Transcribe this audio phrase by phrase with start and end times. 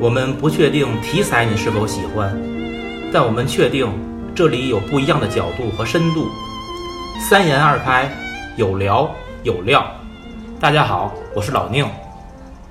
[0.00, 2.34] 我们不确定题材你是否喜欢，
[3.12, 3.86] 但我们确定
[4.34, 6.26] 这里有不一样的角度和深度。
[7.28, 8.10] 三言二拍，
[8.56, 9.10] 有聊
[9.42, 9.84] 有料。
[10.58, 11.86] 大家好，我是老宁，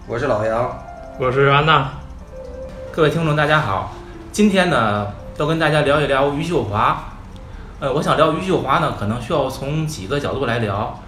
[0.07, 0.75] 我是老杨，
[1.19, 1.91] 我是安娜。
[2.91, 3.93] 各位听众，大家好。
[4.31, 7.13] 今天呢，要跟大家聊一聊余秀华。
[7.79, 10.99] 呃，我想聊余秀华呢，可能需要从几个角度来聊。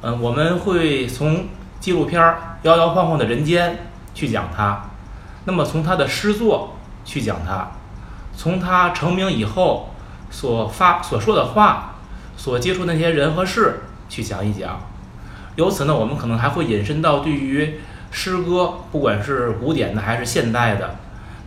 [0.00, 1.44] 嗯，我们会从
[1.78, 2.20] 纪录片
[2.62, 3.70] 《摇摇晃晃的人间》
[4.16, 4.84] 去讲她。
[5.50, 7.72] 那么从他的诗作去讲他，
[8.36, 9.90] 从他成名以后
[10.30, 11.96] 所发所说的话，
[12.36, 14.78] 所接触那些人和事去讲一讲。
[15.56, 17.80] 由此呢，我们可能还会引申到对于
[18.12, 20.94] 诗歌，不管是古典的还是现代的，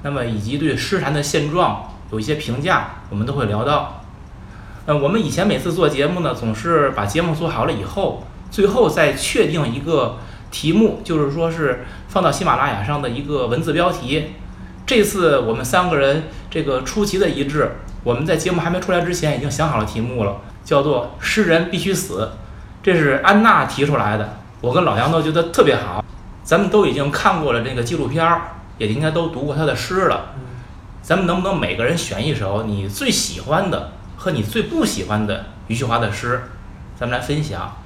[0.01, 4.01] 那么以及对诗坛的现状有一些评价，我们都会聊到。
[4.85, 10.17] 呃，我们以前每次做节目呢，总是把节目做好了以后，最后再确定一个。
[10.53, 14.35] 题目就是说是放到喜马拉雅上的一个文字标题。
[14.85, 17.71] 这次我们三个人这个出奇的一致，
[18.03, 22.33] 我们在节目还没出来之前已经想好了题目了，叫做“诗人必须死”。
[22.83, 26.05] 这是安娜提出来的，我跟老杨都觉得特别好。
[26.43, 28.41] 咱们都已经看过了这个纪录片儿，
[28.77, 30.35] 也应该都读过他的诗了。
[31.01, 36.43] 咱们能不能每个人选一首你最喜欢的和你最不喜欢的余秀华的诗，
[36.99, 37.77] 咱们来分享？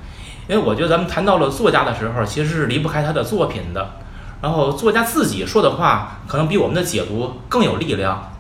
[0.48, 3.96] 因为我觉得咱们谈到了作家的时候，其实是离不开他的作品的。
[4.42, 8.32] 然后作家自己说的话，可能比我们的解读更有力量，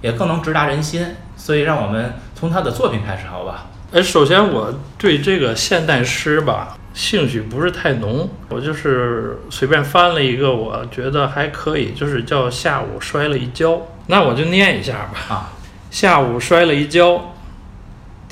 [0.00, 1.16] 也更能直达人心。
[1.36, 3.66] 所以，让我们从他的作品开始，好吧？
[3.92, 8.28] 哎，首先我对这个现代诗吧，兴趣不是太浓。
[8.48, 13.82] 我就是随便翻了一个，我觉得还可以，就是叫“下午摔了一跤”。
[14.08, 15.34] 那我就念一下吧。
[15.34, 15.52] 啊，
[15.90, 17.35] 下午摔了一跤。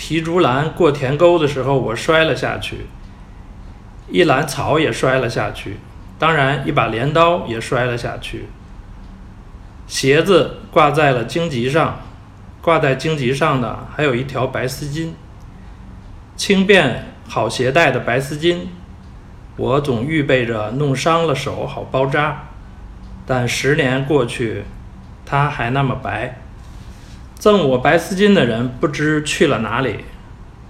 [0.04, 2.88] 提竹篮过田沟的时候，我摔了下去，
[4.10, 5.78] 一篮草也摔了下去，
[6.18, 8.44] 当然一把镰刀也摔了下去。
[9.86, 12.00] 鞋子挂在了荆棘上，
[12.60, 15.12] 挂在荆棘上的还有一条白丝巾，
[16.36, 18.58] 轻便好携带的白丝巾，
[19.56, 22.48] 我总预备着弄伤了手好包扎，
[23.24, 24.64] 但十年过去，
[25.24, 26.42] 它还那么白。
[27.36, 29.96] 赠我白丝巾的人不知去了哪里。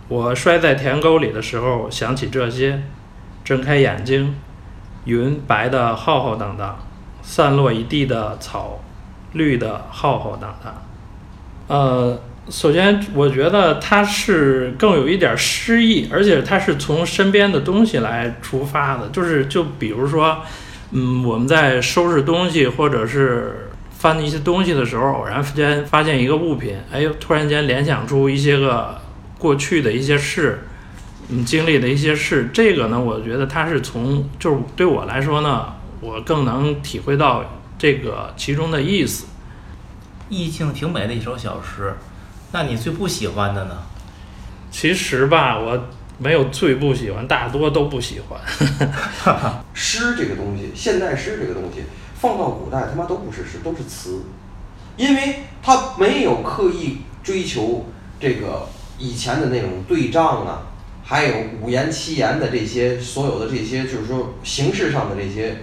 [0.09, 2.83] 我摔在田沟里的时候想起这些，
[3.45, 4.35] 睁开眼睛，
[5.05, 6.79] 云白的浩浩荡荡，
[7.23, 8.81] 散落一地的草，
[9.33, 10.83] 绿的浩浩荡荡。
[11.69, 20.43] 呃，首先我觉得它是更有一点诗意，而且它是从身边的东西来出发的，就是就比如说，
[20.91, 23.64] 嗯，我们在收拾东西或者是。
[24.05, 29.01] 翻一些东西的时候，偶然间发现一个物品，哎呦，突然间联想出一些个
[29.39, 30.67] 过去的一些事，
[31.31, 32.51] 嗯，经历的一些事。
[32.53, 35.73] 这个呢，我觉得它是从，就是对我来说呢，
[36.03, 37.47] 我更能体会到
[37.79, 39.25] 这个其中的意思。
[40.29, 41.95] 意境挺美的一首小诗，
[42.53, 43.79] 那你最不喜欢的呢？
[44.71, 45.83] 其实吧，我
[46.19, 48.39] 没有最不喜欢，大多都不喜欢。
[49.73, 51.85] 诗这个东西，现代诗这个东西。
[52.25, 54.23] 放到古代，他妈都不是诗，都是词，
[54.97, 57.85] 因为他没有刻意追求
[58.19, 58.67] 这个
[58.99, 60.63] 以前的那种对仗啊，
[61.05, 65.59] 还有五言七言的这些所有的这些，就是说形式上的这些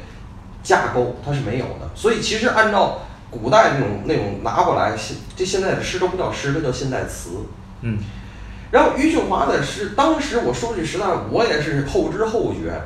[0.61, 1.89] 架构，它是没有的。
[1.95, 2.99] 所以其实按照
[3.31, 7.31] 古代那种那种拿过来，现这现在的诗都不叫诗，它叫现代词。
[7.81, 7.97] 嗯。
[8.69, 12.79] 然后余秀华的诗，当时我说句实在，我也是后知后觉，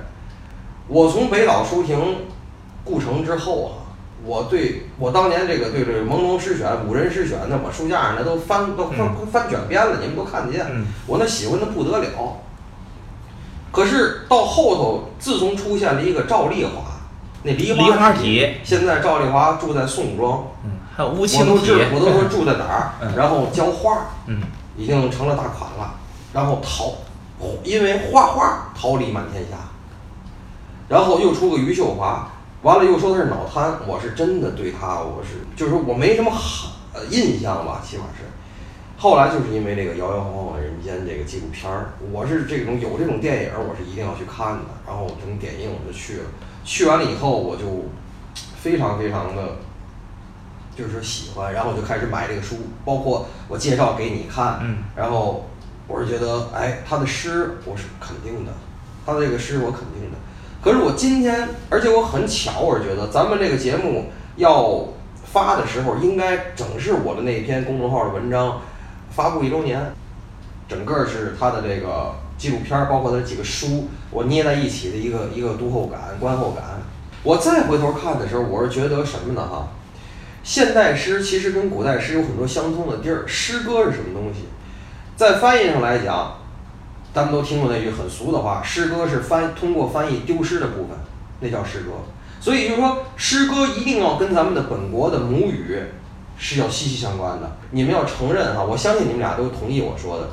[0.87, 1.97] 我从北岛书亭。
[2.85, 3.73] 故城之后啊，
[4.23, 10.65] 我对我当年这个对这个朦胧诗选、五人诗选那我书架上那都翻都翻翻卷边了，你们都看得见。
[11.07, 12.07] 我那喜欢的不得了。
[13.71, 16.83] 可是到后头，自从出现了一个赵丽华，
[17.41, 24.41] 那梨花体，现在赵丽华住在宋庄，嗯，还有乌青体，我都说住在哪儿，然后教画，嗯，
[24.77, 25.95] 已经成了大款了，
[26.33, 26.93] 然后逃，
[27.63, 29.57] 因为画画桃李满天下，
[30.87, 32.29] 然后又出个余秀华。
[32.65, 36.71] 完了又说他是脑瘫，我是真的对他，我是就是说我没什么好
[37.11, 38.23] 印象吧，起码是。
[38.97, 44.63] 后来就是因为这个《摇摇晃晃的人间》这个纪录片儿，我是这种有这种电影，我是一定要去看的。
[44.87, 46.23] 然后这种点映我就去了，
[46.63, 47.85] 去完了以后我就
[48.57, 49.57] 非常非常的，
[50.75, 55.47] 就是说喜欢，然后我就开始买这个书，包括我介绍给你看，嗯，然后
[55.87, 58.51] 我是觉得，哎，他的诗我是肯定的，
[59.05, 60.17] 他的这个诗我肯定的。
[60.65, 64.83] 可是我今天，而且我很巧，我是觉得咱们这个节目要
[65.23, 68.59] 发的时候，应该正是我的那篇公众号的文章
[69.11, 69.93] 发布一周年，
[70.67, 76.81] 整个是他的这个纪录片，包括他几个书，我捏在一起的一个一个读后感、观后感。
[77.21, 79.47] 我再回头看的时候，我是觉得什么呢？
[79.47, 79.67] 哈，
[80.41, 83.23] 现代诗其实跟古代诗有很多相通的地儿。
[83.27, 84.45] 诗歌是什么东西？
[85.15, 86.37] 在翻译上来讲，
[87.15, 90.97] 咱们都听过那句很俗的话：诗歌是翻通过翻译丢失的部分，
[91.39, 91.91] 那叫诗歌。
[92.41, 95.79] 所以就是说，诗歌一定要跟咱们的本国的母语
[96.37, 97.55] 是要息息相关的。
[97.71, 100.31] 你们要承认哈，我相信你们俩都同意我说的，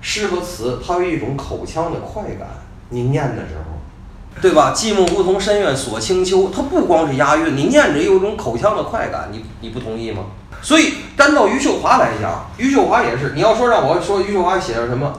[0.00, 2.48] 诗和词它有一种口腔的快感。
[2.88, 4.74] 你念的时候，对吧？
[4.74, 10.24] 寂寞梧桐深院锁清秋，它不光是押韵，你念着有一种口腔的快感，你你不同意吗？
[10.60, 13.34] 所以，单到余秀华来讲，余秀华也是。
[13.36, 15.12] 你要说让我说余秀华写的什么，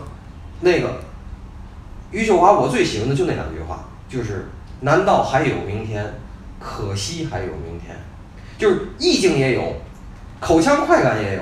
[0.62, 1.02] 那个
[2.12, 4.48] 余秀华我最喜欢的就那两句话，就是
[4.82, 6.14] “难道还有明天？
[6.60, 7.96] 可惜还有明天。”
[8.58, 9.76] 就是意境也有，
[10.40, 11.42] 口腔快感也有。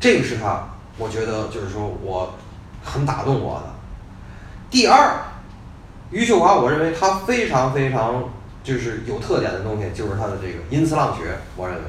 [0.00, 2.34] 这个是他，我觉得就是说我
[2.84, 3.74] 很打动我的。
[4.70, 5.22] 第二，
[6.10, 8.30] 余秀华，我认为他非常非常
[8.62, 11.38] 就是有特点的东西，就是他的这个吟词浪学。
[11.56, 11.82] 我认为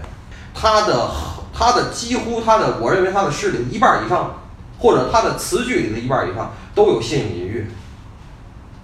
[0.53, 1.09] 他的
[1.53, 4.38] 他的几乎他的，我认为他的诗里一半以上，
[4.79, 7.67] 或者他的词句里的一半以上都有性隐喻。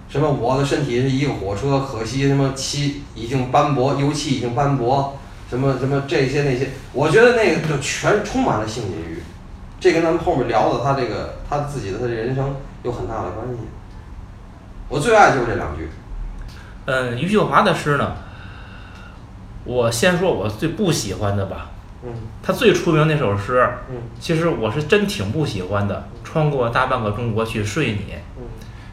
[0.08, 5.18] 什么我的身体是一个火车，可惜什么漆已经斑驳，油漆已经斑驳，
[5.50, 9.22] 什么什么这些那些，我觉得那个就全充满了性隐喻。
[9.80, 13.54] 这跟咱们后面聊的他这个他自己的他的人生有很大的关系。
[14.88, 15.90] 我最爱就是这两句。
[16.86, 18.16] 嗯，余秀华的诗呢，
[19.64, 21.72] 我先说我最不喜欢的吧。
[22.04, 22.10] 嗯。
[22.42, 26.08] 他最出名那首诗，嗯，其实我是真挺不喜欢的。
[26.24, 28.42] 穿过大半个中国去睡你，嗯，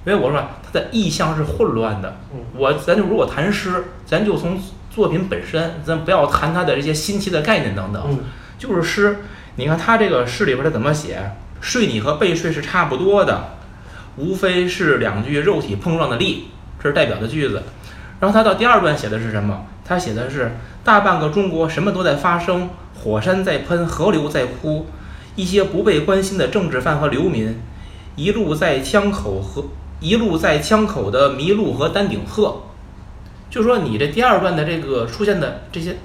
[0.05, 2.17] 因为我说他的意象是混乱的。
[2.33, 4.59] 嗯，我咱就如果谈诗，咱就从
[4.89, 8.03] 作品本身，咱不要谈他的这些新奇的概念等等。
[8.07, 8.19] 嗯，
[8.57, 9.17] 就是诗，
[9.55, 11.31] 你看他这个诗里边他怎么写？
[11.59, 13.55] 睡你和被睡是差不多的。
[14.15, 17.63] 无非是两句肉体碰撞的力，这是代表的句子。
[18.19, 19.65] 然后他到第二段写的是什么？
[19.83, 20.51] 他写的是
[20.83, 22.69] 大半个中国什么都在发生，
[23.03, 24.85] 火山在喷，河流在哭，
[25.35, 27.59] 一些不被关心的政治犯和流民，
[28.15, 29.65] 一路在枪口和
[29.99, 32.61] 一路在枪口的麋鹿和丹顶鹤。
[33.49, 35.97] 就说你这第二段的这个出现的这些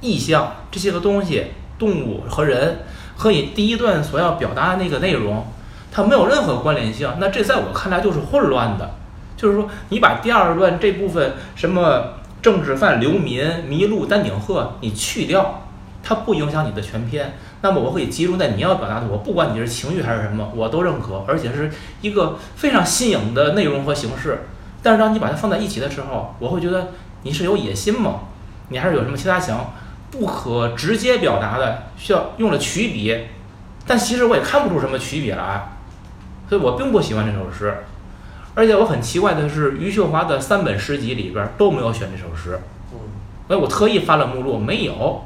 [0.00, 1.44] 意象，这些个东西，
[1.78, 2.78] 动物和人，
[3.16, 5.46] 和你第一段所要表达的那个内容。
[5.92, 8.94] 它没有任何关联性，那这在我看来就是混乱的。
[9.36, 15.65] 就是说，你把第二段这部分什么政治犯、流民、麋鹿、丹顶鹤你去掉，
[16.06, 17.34] 它不影响你的全篇。
[17.62, 21.68] 那么我可以集中在你要表达的，我不管你是情绪还是什么，我都认可，而且是
[22.00, 24.42] 一个非常新颖的内容和形式。
[24.82, 26.92] 但是当你把它放在一起的时候，我会觉得
[27.22, 28.20] 你是有野心吗？
[28.68, 29.72] 你还是有什么其他想
[30.12, 33.26] 不可直接表达的，需要用了曲笔，
[33.84, 35.72] 但其实我也看不出什么曲笔来。
[36.48, 37.78] 所以我并不喜欢这首诗，
[38.54, 42.60] 而且我很奇怪的是，余秀华的三本诗集里边都没有选这首诗。
[42.92, 42.98] 嗯，
[43.48, 45.24] 哎，我特意翻了目录，没有。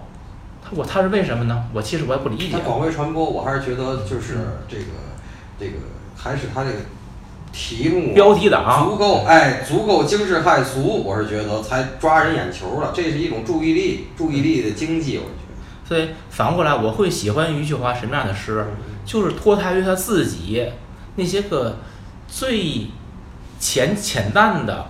[0.71, 1.65] 他我他是为什么呢？
[1.73, 2.49] 我其实我也不理解。
[2.53, 4.39] 他广为传播，我还是觉得就是
[4.69, 4.85] 这个
[5.59, 5.73] 这个
[6.17, 6.77] 还是他这个
[7.53, 12.93] 题目标题党足够哎足够惊世骇俗，我是觉得才抓人眼球了。
[12.95, 15.89] 这是一种注意力注意力的经济，我觉得。
[15.89, 18.65] 所以反过来，我会喜欢余秀华什么样的诗？
[19.05, 20.71] 就是脱胎于他自己。
[21.17, 21.77] 那些个
[22.29, 22.87] 最
[23.59, 24.87] 浅浅淡的，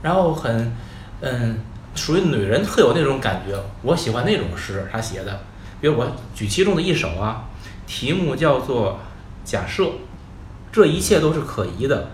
[0.00, 0.72] 然后很
[1.20, 1.58] 嗯，
[1.96, 5.40] 属于女人特有那种感觉，我喜欢那种诗，他写的。
[5.80, 7.46] 比如我举其中的一首啊，
[7.86, 8.92] 题目叫做
[9.50, 9.82] 《假设》，
[10.70, 12.10] 这一切都是可疑的。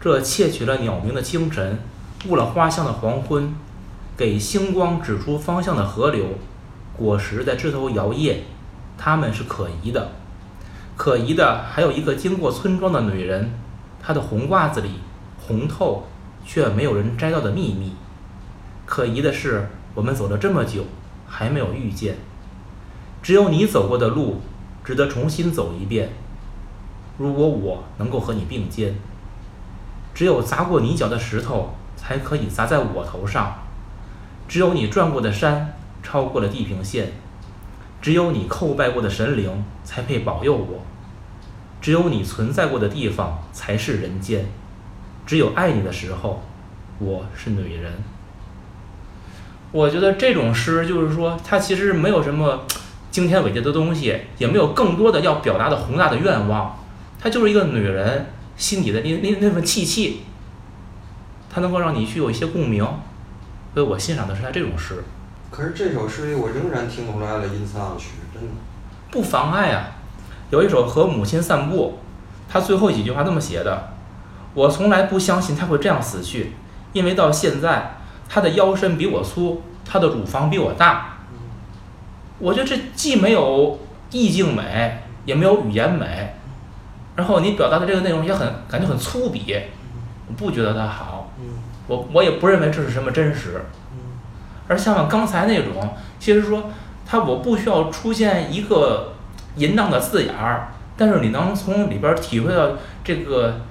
[0.00, 1.78] 这窃取了鸟鸣的清晨，
[2.26, 3.54] 误了花香的黄昏，
[4.16, 6.24] 给星光指出方向的河流，
[6.96, 8.36] 果实在枝头摇曳，
[8.96, 10.12] 它们是可疑的。
[10.96, 13.52] 可疑的还有一个经过村庄的女人，
[14.02, 15.00] 她的红褂子里
[15.38, 16.06] 红透，
[16.44, 17.92] 却没有人摘到的秘密。
[18.90, 20.84] 可疑的是，我们走了这么久，
[21.24, 22.16] 还没有遇见。
[23.22, 24.40] 只有你走过的路，
[24.82, 26.08] 值得重新走一遍。
[27.16, 28.96] 如果我能够和你并肩，
[30.12, 33.58] 只有砸过你脚的石头，才可以砸在我头上。
[34.48, 37.12] 只有你转过的山，超过了地平线。
[38.02, 40.82] 只有你叩拜过的神灵，才配保佑我。
[41.80, 44.46] 只有你存在过的地方才是人间，
[45.24, 46.42] 只有爱你的时候，
[46.98, 47.92] 我是女人。
[49.72, 52.64] 我觉得这种诗就是说，它其实没有什么
[53.10, 56.78] 惊天伟地的东西，也没有更多的要表达的宏大的愿望，
[57.20, 60.22] 它就是一个女人心底的那那那份气气，
[61.48, 62.84] 它能够让你去有一些共鸣，
[63.74, 65.04] 所以我欣赏的是他这种诗。
[65.50, 68.48] 可是这首诗里，我仍然听出来了吟词浪曲，真的
[69.10, 69.92] 不妨碍啊。
[70.50, 71.98] 有一首和母亲散步，
[72.48, 73.92] 他最后几句话那么写的
[74.54, 76.52] ：“我从来不相信他会这样死去，
[76.92, 77.99] 因为到现在，
[78.32, 81.18] 他的腰身比我粗，他的乳房比我大。
[82.38, 83.80] 我觉得这既没有
[84.12, 86.32] 意境美，也没有语言美，
[87.16, 89.60] 然后你表达的这个内容也很感觉很粗鄙，
[90.28, 91.32] 我不觉得它好。
[91.88, 93.60] 我我也不认为这是什么真实。
[94.68, 96.70] 而像刚才那种，其实说
[97.04, 99.14] 它我不需要出现一个
[99.56, 102.70] 淫荡的字眼儿，但是你能从里边儿体会到
[103.02, 103.62] 这个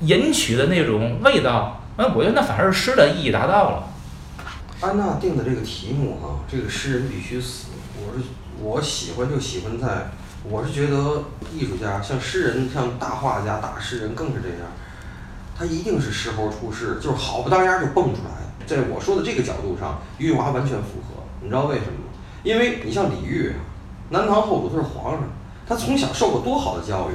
[0.00, 3.88] 淫曲的那种味道，哎，我觉得那反而是诗的意义达到了。
[4.80, 7.70] 安娜定的这个题目哈、这个诗人必须死。
[7.96, 8.24] 我是
[8.62, 10.12] 我喜欢就喜欢在，
[10.44, 14.68] 我是觉得艺术家像诗人、像大画家、大诗人更是这样，
[15.58, 18.46] 他一定是时候出世，就是好不当家就蹦出来。
[18.64, 21.24] 在我说的这个角度上，余华完全符合。
[21.42, 22.14] 你知道为什么吗？
[22.44, 23.56] 因为你像李煜，
[24.10, 25.22] 南唐后主他是皇上，
[25.66, 27.14] 他从小受过多好的教育。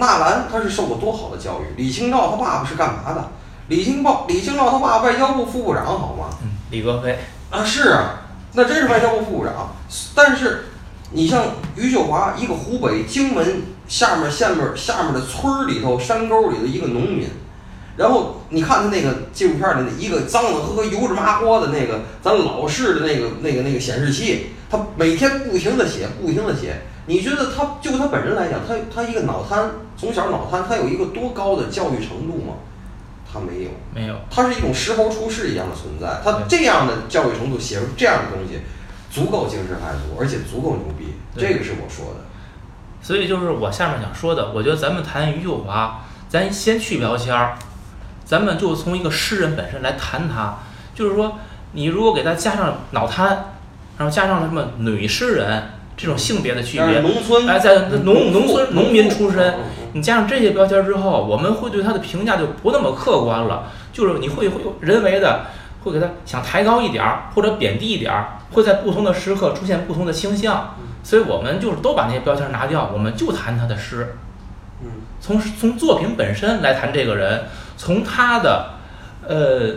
[0.00, 1.74] 纳兰他是受过多好的教育。
[1.76, 3.28] 李清照他爸爸是干嘛的？
[3.68, 6.36] 李清照李清照他爸爸外交部副部长好吗？
[6.42, 7.18] 嗯，李格非，
[7.50, 9.74] 啊，是啊，那真是外交部副部长。
[10.14, 10.66] 但是
[11.12, 11.44] 你像
[11.74, 17.26] 余秀华，一个湖北荆门下面下面下面的村儿里头山沟里的一个农民，
[17.96, 26.82] 然后你看他那个纪录片里那一个脏的呵呵、油脂麻花的那个咱老式的那个那个那个显示器，他每天不停的写，不停的写。
[27.06, 32.54] 你觉得他就他本人来讲，他他一个脑瘫，从小脑瘫，他有一个多高的教育程度吗？
[33.34, 33.70] 他没有。
[33.92, 36.20] 没有，它是一种石猴出世一样的存在。
[36.22, 38.60] 他这样的教育程度写出这样的东西，
[39.10, 41.14] 足够惊世骇俗，而且足够牛逼。
[41.36, 42.20] 这个是我说的。
[43.02, 47.58] 所以就是我下面想说的，我觉得咱们谈余秀华，咱先去标签儿，
[48.24, 50.58] 咱们就从一个诗人本身来谈他。
[50.94, 51.38] 就是说，
[51.72, 53.26] 你如果给他加上脑瘫，
[53.98, 55.64] 然后加上什么女诗人
[55.96, 59.54] 这种性别的区别，农村，哎，在农农村农民出身，
[59.94, 65.46] 你加上这些标签儿之后，我们会对他的评价就不那么客观了，就是你会会有人为的
[65.82, 74.16] 会给他想抬高一点儿或者贬低一点儿，会在不同的时刻出现不同的倾向，所以我们就是都把那些标签儿拿掉，我们就谈他的诗，
[74.82, 74.88] 嗯。
[75.20, 77.44] 从从作品本身来谈这个人，
[77.76, 78.74] 从他的
[79.26, 79.76] 呃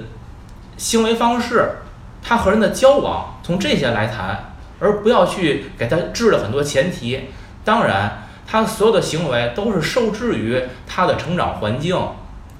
[0.75, 1.77] 行为方式，
[2.21, 7.29] 他和人的交往，从这些来谈，而不要去给他制了很多前提。
[7.63, 11.95] 当然，他所有的行为都是受制于他的成长环境，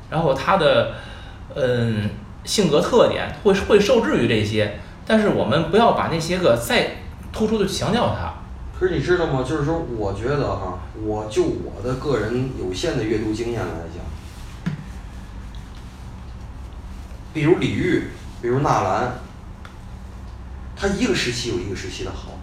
[0.10, 0.96] 然后他的
[1.56, 2.10] 嗯
[2.44, 4.80] 性格特点会会受制于这些。
[5.06, 6.98] 但是我们不要把那些个再
[7.32, 8.34] 突出的强调它。
[8.78, 9.42] 可是你知道吗？
[9.42, 14.74] 就是说，我觉得哈，我就我的个人有限的阅读经验来讲，
[17.34, 18.04] 比如李煜，
[18.42, 19.16] 比如纳兰，
[20.76, 22.37] 他一个时期有一个时期的好。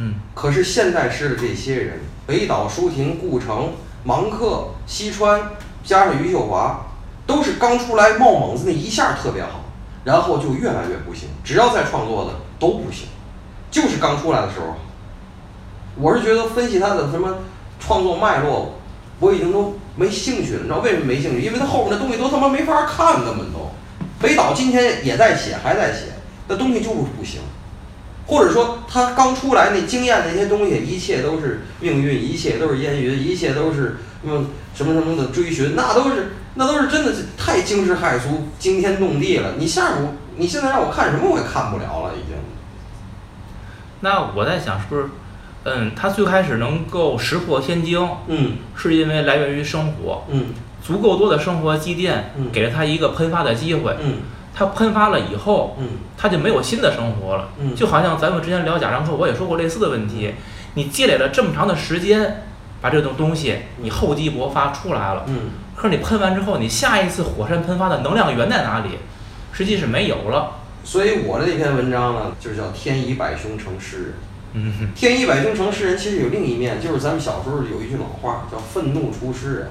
[0.00, 3.72] 嗯，可是现代诗的这些人，北岛、舒婷、顾城、
[4.04, 5.50] 芒克、西川，
[5.82, 6.86] 加上余秀华，
[7.26, 9.64] 都是刚出来冒猛子那一下特别好，
[10.04, 11.28] 然后就越来越不行。
[11.42, 13.08] 只要再创作的都不行，
[13.72, 14.76] 就是刚出来的时候。
[15.96, 17.38] 我是觉得分析他的什么
[17.80, 18.74] 创作脉络，
[19.18, 20.60] 我已经都没兴趣了。
[20.60, 21.40] 你知道为什么没兴趣？
[21.40, 23.68] 因为他后面的东西都他妈没法看，根本都。
[24.20, 26.12] 北岛今天也在写，还在写，
[26.46, 27.40] 那东西就是不行。
[28.28, 39.54] 或者说他刚出来那经验那些东西，一切都是命运，一切都是烟云，一切都是什么什么什么的追寻，那都是那都是真的是太惊世骇俗、惊天动地了。
[39.58, 42.36] 你下午你现在让我看什么我也看不了了，已经。
[44.00, 45.06] 那我在想，是不是
[45.64, 50.48] 嗯，他最开始能够石破天惊，嗯是因为来源于生活，嗯
[50.82, 53.96] 足够多的生活积淀嗯，给了他一个喷发的机会。
[54.00, 54.18] 嗯
[54.58, 57.50] 他喷发了以后，嗯它就没有新的生活了。
[57.60, 60.34] 嗯就好像咱们之前聊贾樟柯，我也说过类似的问题。
[60.74, 62.42] 你积累了这么长的时间，
[62.80, 68.98] 把这种东西你厚积薄发出来了，嗯，可是你喷完之后，你下一次火山喷发的能量源在哪里？
[69.52, 70.54] 实际是没有了。
[70.84, 74.14] 所以我的那篇文章呢，就是叫“天以百凶成诗人”。
[74.54, 79.70] 嗯哼，天以百凶成诗人，其实有另一面，就是咱们小时候有一句老话叫“愤怒出诗人”。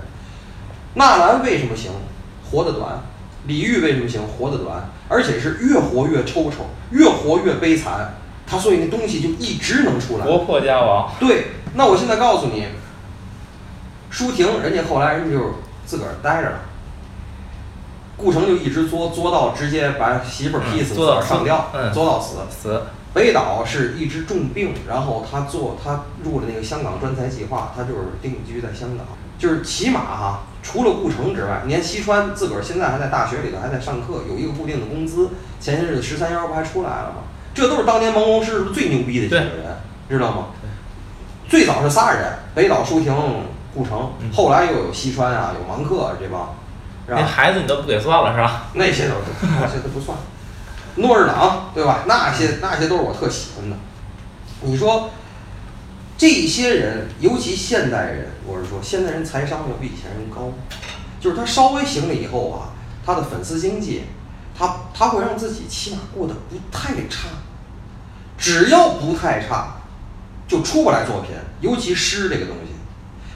[0.96, 1.92] 纳兰为什么行？
[2.50, 3.02] 活得短。
[3.48, 4.22] 李煜为什么行？
[4.28, 8.14] 活得短，而且是越活越抽抽，越活越悲惨。
[8.46, 10.26] 他所以那东西就一直能出来。
[10.26, 11.12] 国破家亡。
[11.20, 12.66] 对，那我现在告诉你，
[14.10, 16.60] 舒婷人家后来人家就自个儿待着了，
[18.16, 22.38] 顾城就一直作作到直接把媳妇儿劈死，自个嗯作到儿上吊，嗯作到死。
[22.50, 29.06] 死，北岛是一直重病，然后他做他入了那个香港专才计划，他就是定居在香港，
[29.38, 35.30] 就是起码哈，除了顾城之外，你看西川自个儿现在还在大学里头还在上课，有一个固定的工资，
[35.60, 37.24] 前些日子十三幺不还出来了吗？
[37.54, 39.78] 这都是当年朦胧诗最牛逼的几个人，
[40.10, 40.48] 知道吗？
[41.48, 43.16] 最早是仨人，北岛、舒婷、
[43.74, 46.54] 顾城，嗯后来又有西川啊，有芒克这帮？
[47.10, 48.66] 那孩子你都不给算了是吧？
[48.74, 50.18] 那些都那些都不算。
[50.96, 52.00] 诺日朗，对吧？
[52.06, 53.78] 那些那些都是我特喜欢的。
[54.62, 55.10] 你说
[56.18, 60.52] 这些人，尤其现代人，我是说现代人财商要比以前人高，
[61.20, 62.74] 就是他稍微行了以后啊，
[63.06, 64.02] 他的粉丝经济，
[64.58, 67.28] 他他会让自己起码过得不太差，
[68.36, 69.76] 只要不太差，
[70.48, 72.74] 就出不来作品，尤其诗这个东西，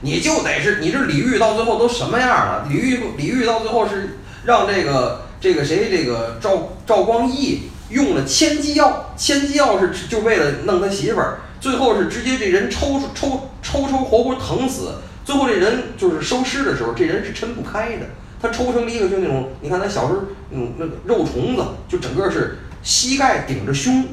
[0.01, 2.65] 你就得是你这李煜到最后都什么样了？
[2.67, 18.08] 李煜李煜到最后是让这个这个谁这个赵赵光义用了千机药，千机药是就为了弄他媳妇儿，最后是直接这人抽抽抽抽活活疼死，最后这人就是收尸的时候，这人是抻不开的，
[18.41, 24.03] 他抽成了一个就那种，你看他小时候那种那个肉虫子，就整个是膝盖顶着胸，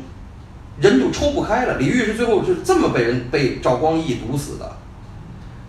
[0.79, 1.79] 人就抽不开了。
[1.79, 4.77] 李煜是最后是这么被人被赵光义毒死的，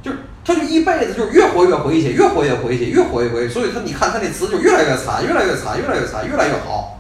[0.03, 6.99] 就是他就一辈子就是越活越回去，越活越回去，越活越回去，所以他你看他那词就越来越惨，越来越惨，越来越惨，越来越好。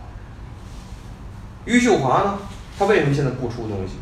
[1.65, 2.37] 余秀华呢，
[2.79, 3.95] 他为什么现在不出东西？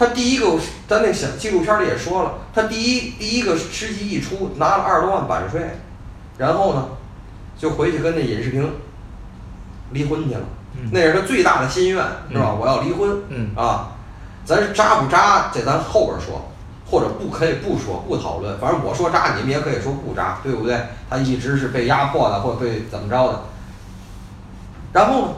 [0.00, 0.46] 他第一个，
[0.88, 5.60] 咱那小纪录片里也说了，他第一第一个诗集一出，拿了二十多万版税，
[6.38, 6.88] 然后呢，
[7.58, 8.72] 就回去跟那尹世平
[9.90, 10.40] 离婚去了。
[10.72, 12.54] 嗯那是他最大的心愿，是吧？
[12.54, 13.10] 嗯我要离婚。
[13.28, 13.90] 嗯啊，
[14.42, 16.50] 咱是渣不渣，这咱后边说，
[16.90, 18.58] 或者不可以不说，不讨论。
[18.58, 20.80] 反正我说渣，你们也可以说不渣，对不对？
[21.10, 23.42] 他一直是被压迫的，或者被怎么着的。
[24.94, 25.28] 然后呢，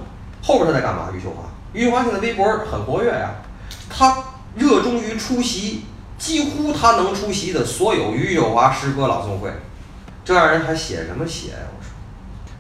[0.41, 1.09] 后边他在干嘛？
[1.13, 1.43] 余秀华，
[1.73, 3.31] 余秀华现在微博很活跃呀，
[3.91, 4.17] 他
[4.57, 5.83] 热衷于出席
[6.19, 9.51] 几乎他能出席的所有余秀华诗歌朗诵会，
[10.25, 11.59] 这样人还写什么写呀？
[11.77, 11.91] 我说，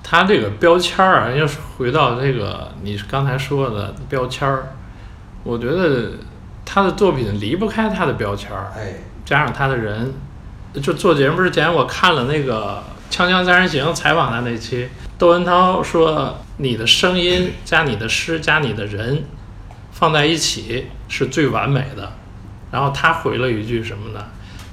[0.02, 4.75] 他这个标签儿啊，要是回到这个你刚才说的标签儿，
[5.44, 6.12] 我觉得
[6.64, 8.94] 他的作品离不开他的标签儿，哎，
[9.25, 10.12] 加上他的人。
[10.82, 12.82] 就做节目之前，我看了那个
[13.14, 19.22] 《锵锵三人行》采访他那期，窦文涛说：“你的声音加你的诗加你的人
[19.90, 22.12] 放在一起是最完美的。”
[22.72, 24.25] 然后他回了一句什么呢？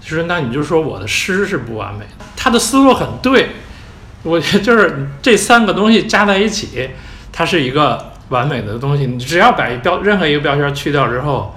[0.01, 2.25] 就是那你就说我的诗是不完美的。
[2.37, 3.49] 他的思路很对，
[4.23, 6.91] 我觉得 就是这三个东西加在一起，
[7.33, 9.05] 它是一个完美的东西。
[9.05, 11.53] 你只要把一标任何一个标签去掉之后，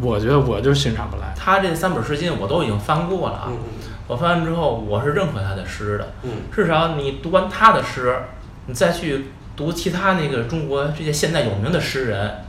[0.00, 1.34] 我觉得我就欣赏不来。
[1.36, 3.44] 他这三本诗经我都已经翻过了啊。
[3.48, 3.58] 嗯
[4.06, 6.14] 我翻完之后，我是认可他的诗的。
[6.22, 8.16] 嗯至少你读完他的诗，
[8.64, 12.44] 你再去读其他那个中国这些现代有名的诗人，嗯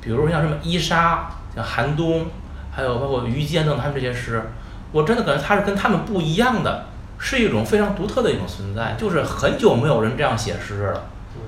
[0.00, 2.26] 比如像什么伊莎、像寒冬，
[2.70, 4.50] 还有包括于坚等他们这些诗，
[4.92, 6.86] 我真的感觉他是跟他们不一样的，
[7.18, 8.96] 是一种非常独特的一种存在。
[8.98, 11.04] 就是很久没有人这样写诗了。
[11.36, 11.42] 嗯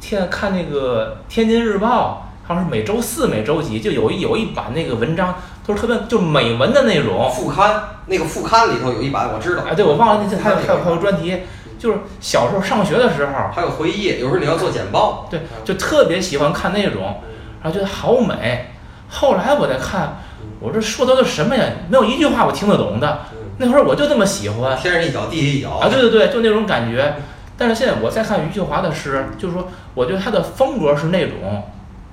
[0.00, 7.30] 天看那个《天津日报》，好像是每周四、每周几就有一有一版那个文章，都是特别就是美文的那嗯，种。
[7.30, 11.42] 副刊那个副刊里头有一版我知道，哎，对，我忘了那还有还有还有专题，
[11.78, 17.20] 就是小时候上学的时候，还有回忆，有时候你要做简报，对，就特别喜欢看那种，
[17.62, 18.70] 然后觉得好美。
[19.08, 20.18] 后来我再看，
[20.58, 21.64] 我这说的都什么呀？
[21.88, 23.20] 没有一句话我听得懂的。
[23.58, 27.14] 那会儿我就这么喜欢天上一脚地下一脚啊，对对对，就那种感觉。
[27.56, 31.62] 但是现在我再看余秀华的诗，就是说，我觉得他的风格是那种，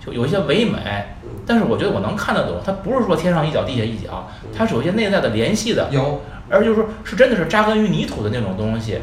[0.05, 1.05] 就有一些唯美，
[1.47, 8.99] 但是我觉得我能看得懂，他不是说天上一脚地下一脚，它是有一些内在的联系的，有，而就是说是真的是扎根于泥土的那种东西。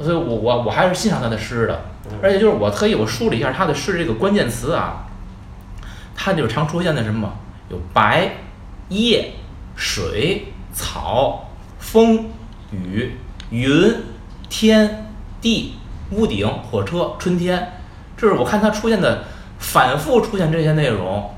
[0.00, 1.80] 所以我我我还是欣赏他的诗的，
[2.22, 5.07] 而且就是我特意我梳理一下他的诗这个关键词啊，
[6.20, 7.32] 他就是常出现的什么
[7.70, 8.28] 有白、
[8.88, 9.34] 叶、
[9.76, 12.26] 水、草、风、
[12.72, 13.16] 雨、
[13.50, 13.94] 云、
[14.48, 15.76] 天、地、
[16.10, 17.80] 屋顶、火车、春天，
[18.16, 19.26] 这是我看它出现的
[19.60, 21.32] 反复出现这些内容，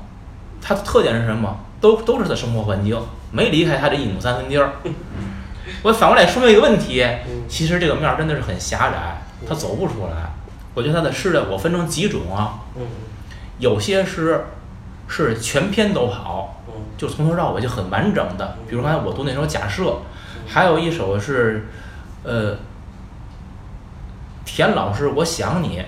[0.59, 1.59] 它的特点是什么？
[1.79, 2.99] 都都是它的生活环境，
[3.31, 4.73] 没离开它这一亩三分地儿。
[5.83, 7.05] 我反过来说明一个问题，
[7.47, 10.33] 其实这个面儿真的是很狭窄，它走不出来。
[10.73, 12.81] 我觉得他的诗呢，我分成几种啊，嗯
[13.59, 14.45] 有些诗
[15.11, 19.83] 是全篇都好，嗯就从头到尾就很完整的，比如刚才我读那首《假设》，
[20.47, 21.67] 还有一首是，
[22.23, 22.55] 呃，
[24.45, 25.79] 田老师《我想你》，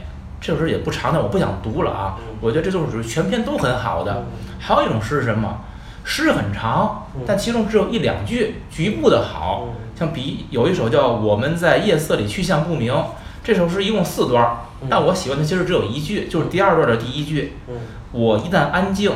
[0.42, 2.18] 这首诗也不长，但我不想读了啊。
[2.42, 4.26] 我觉得这就是属于全篇都很好的。
[4.60, 5.62] 还有一种诗是什么？
[6.04, 9.70] 诗很长，但其中只有一两句局部的好。
[9.98, 12.92] 像比有一首叫《我们在夜色里去向不明》，
[13.42, 14.58] 这首诗一共四段儿，
[14.90, 17.58] 但我喜欢的其实只有一句，就是第二段的第一句。
[17.68, 17.76] 嗯
[18.12, 19.12] 我一旦安静，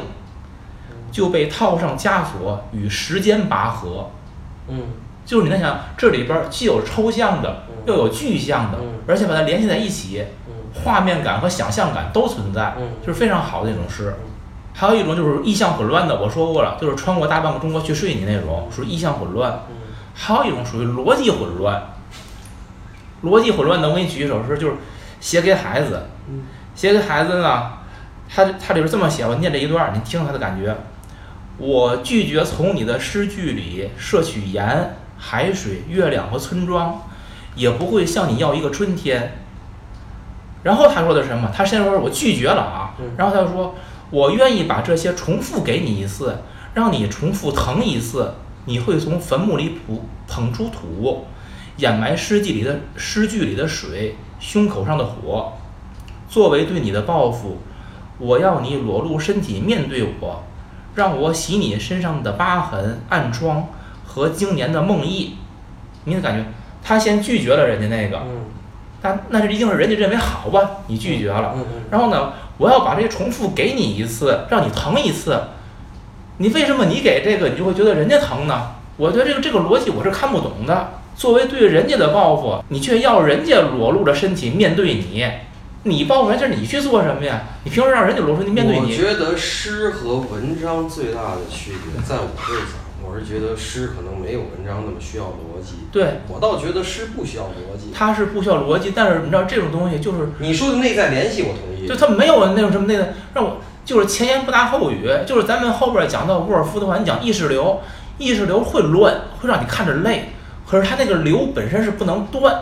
[1.12, 4.10] 就被套上枷锁，与时间拔河。
[4.68, 4.82] 嗯
[5.24, 10.54] 就是你在想，这里边既有抽象的，又有具象的嗯，而且把它联系在一起，嗯
[10.84, 14.16] 画面感和想象感都存在嗯，就是非常好的一种诗。
[14.74, 19.52] 还有一种就是意象混乱的，我说过了，就是穿过大半个中国去睡你那种，属于意象混乱。
[19.70, 19.76] 嗯
[20.20, 21.94] 还有一种属于逻辑混乱。
[23.24, 24.74] 逻辑混乱的，我给你举一首诗，就是
[25.20, 26.44] 写给孩子，嗯
[26.76, 27.74] 写给孩子呢，
[28.30, 30.76] 他他里边这么写，我念这一段儿，你听他的感觉。
[31.58, 37.02] 我拒绝从你的诗句里摄取盐、海水、月亮和村庄，
[37.56, 39.40] 也不会向你要一个春天。
[40.62, 41.52] 然后他说的是什么？
[41.52, 43.74] 他先说我拒绝了啊嗯，然后他就说，
[44.12, 46.38] 我愿意把这些重复给你一次，
[46.76, 51.26] 让你重复疼一次，你会从坟墓里捧捧出土，
[51.78, 55.54] 掩埋诗句里的诗句里的水，胸口上的火。
[56.30, 57.58] 作为对你的报复，
[58.18, 60.44] 我要你裸露身体面对我，
[60.96, 63.68] 让我洗你身上的疤痕、暗疮
[64.06, 65.32] 和经年的梦呓。
[66.04, 66.46] 你的感觉，
[66.84, 68.22] 他先拒绝了人家那个，
[69.02, 71.56] 但那那这一定是人家认为好吧，你拒绝了。
[71.90, 75.42] 然后呢，我要把这些重复给你一次，让你疼一次。
[76.38, 78.72] 你为什么你给这个，你就会觉得人家疼呢？
[78.98, 80.92] 我觉得这个这个逻辑我是看不懂的。
[81.18, 85.26] 作为对人家的报复，你却要人家裸露着身体面对你，
[85.82, 87.42] 你报复人家，你去做什么呀？
[87.64, 88.96] 你凭什么让人家裸露身体面对你我你？
[88.96, 95.88] 觉得诗和文章最大的区别，在我这儿讲，我是觉得诗可能没有文章那么需要逻辑。
[95.92, 97.92] 对，我倒觉得诗不需要逻辑。
[97.92, 101.88] 它是不需要逻辑，但是你知道这种东西就是你说的内在联系，我同意。
[101.88, 107.82] 就它没有那种什么内在让我就是前言不搭后语，就是咱们后边讲到沃尔夫的话，你讲意识流，
[108.20, 110.34] 意识流会乱，会让你看着累，
[110.68, 112.54] 可是它那个流本身是不能断，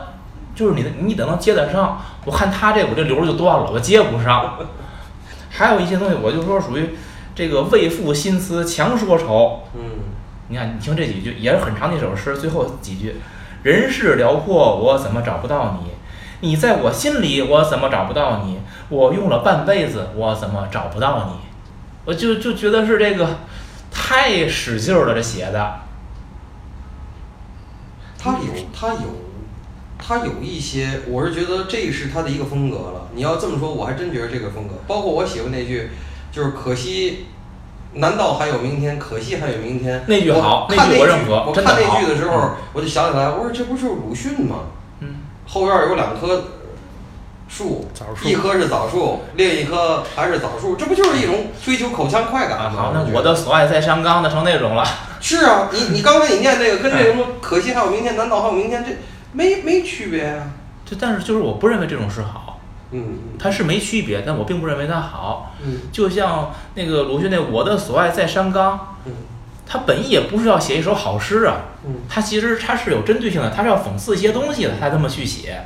[0.54, 2.02] 就是你的你得能接得上。
[2.24, 4.58] 我看他这我这流就断了，我接不上。
[5.50, 6.92] 还有一些东西，我就说属于
[7.34, 9.64] 这个为赋新词强说愁。
[9.74, 9.82] 嗯，
[10.50, 13.16] 你看，你听这几句也是很长的一首诗，最后几句：
[13.64, 15.92] 人世辽阔，我怎么找不到你？
[16.42, 18.60] 你在我心里，我怎么找不到你？
[18.90, 21.40] 我用了半辈子，我怎么找不到你？
[22.06, 23.40] 我就就觉得是这个
[23.92, 25.80] 太使劲儿了，这写的。
[28.26, 29.10] 他有他有
[30.00, 33.10] 他有一些，我是觉得这是他的一个风格了。
[33.14, 35.90] 你要这么说，我还真觉得这个风格，包括我喜欢那句，
[36.32, 37.28] 就是可惜。
[37.98, 39.00] 难道还有明天？
[39.00, 40.04] 可惜还有明天。
[40.08, 44.66] 那句好我看那那句我认可我看那句的时候嗯，我就想起来，我说这不就是鲁迅吗？
[45.00, 45.16] 嗯，
[45.48, 46.44] 后院有两棵
[47.56, 52.76] 树枣，树一棵是枣树，另一棵还是枣树，这不就是一种追求口腔快感啊，吗？
[52.76, 54.86] 好，那我的所爱在上纲的成那种了。
[55.22, 58.84] 是啊，你你刚才你念那个跟这个什么可惜还有明天，难道还有明天？
[58.84, 58.92] 这
[59.32, 60.52] 没没区别啊、
[60.86, 62.60] 就但是就是我不认为这种诗好，
[62.92, 65.54] 嗯它是没区别，但我并不认为它好。
[65.64, 69.14] 嗯就像那个鲁迅那“我的所爱在山冈”，嗯
[69.68, 75.66] 他本意也不是要写一首好诗啊，嗯，他其实他是有针对性的，他是要讽刺一些东西的，他这么去写。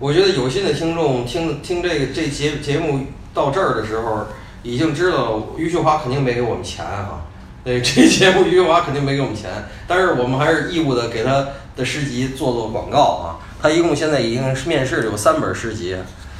[0.00, 3.00] 我觉得有心的听众听听这个这节节目
[3.34, 4.26] 到这儿的时候，
[4.62, 7.20] 已经知道了余秀华肯定没给我们钱哈、
[7.62, 9.50] 对，这节目余秀华肯定没给我们钱，
[9.86, 13.36] 但是我们还是义务的给他的诗集做做广告啊。
[13.60, 15.94] 他一共现在已经面世有三本诗集，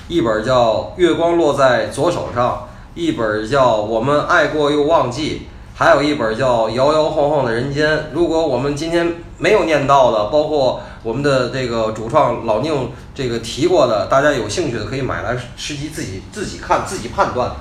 [0.08, 2.66] 一本叫《月光落在左手上》，
[2.98, 5.42] 一本叫《我们爱过又忘记》，
[5.78, 7.90] 还有一本叫《摇摇晃晃的人间》。
[8.14, 17.52] 如果我们今天没有念到的，包括我们的这个主创老宁这个提过的，大家有兴趣的可以买来实际自己自己看自己判断。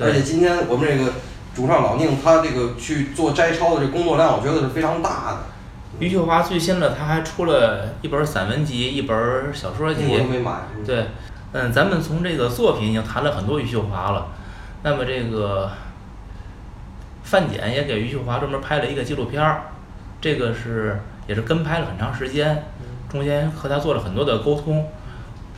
[0.00, 1.12] 而且今天我们这个
[1.54, 5.38] 主创老宁他这个去做摘抄的这工作量，我觉得是非常大的。
[5.98, 10.52] 余秀华最新的，他还出了一本散文集，一本小说集都没买。
[10.76, 11.06] 嗯，对，
[11.52, 14.26] 嗯，咱们从这个作品已经谈了很多余秀华了，
[14.82, 15.70] 那么这个
[17.22, 19.62] 范简也给余秀华专门拍了一个纪录片儿，
[20.20, 22.64] 这个是也是跟拍了很长时间，
[23.08, 24.88] 中间和他做了很多的沟通。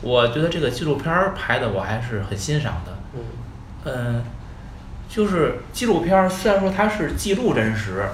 [0.01, 2.93] 我觉得这个纪录片儿拍的我还是很欣赏的，
[3.83, 4.23] 嗯，
[5.09, 8.07] 就是纪录片儿虽然说它是记录真实，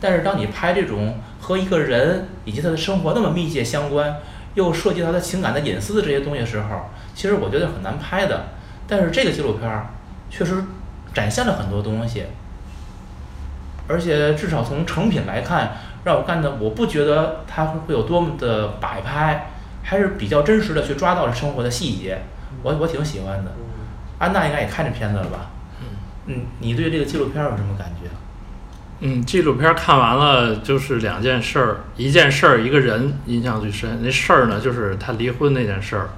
[0.00, 4.16] 但是当你拍这种和一个人以及他的生活那么密切相关，
[4.54, 8.46] 又涉及到他情感的隐私的这些东西的时候，其实我觉得很难拍的。
[8.86, 9.88] 但是这个纪录片儿
[10.30, 10.64] 确实
[11.12, 12.24] 展现了很多东西，
[13.86, 19.50] 而且至少从成品来看，让我看的我不觉得他会有多么的摆拍，
[19.82, 22.22] 还是比较真实的去抓到了生活的细节，
[22.62, 23.52] 我我挺喜欢的。
[23.56, 23.64] 嗯
[24.18, 25.50] 安娜应该也看这片子了吧？
[26.26, 28.10] 嗯，你对这个纪录片儿有什么感觉？
[28.98, 34.00] 嗯，纪录片看完了就是两件事儿，一件事儿一个人印象最深。
[34.02, 36.08] 那事儿呢，就是他离婚那件事儿，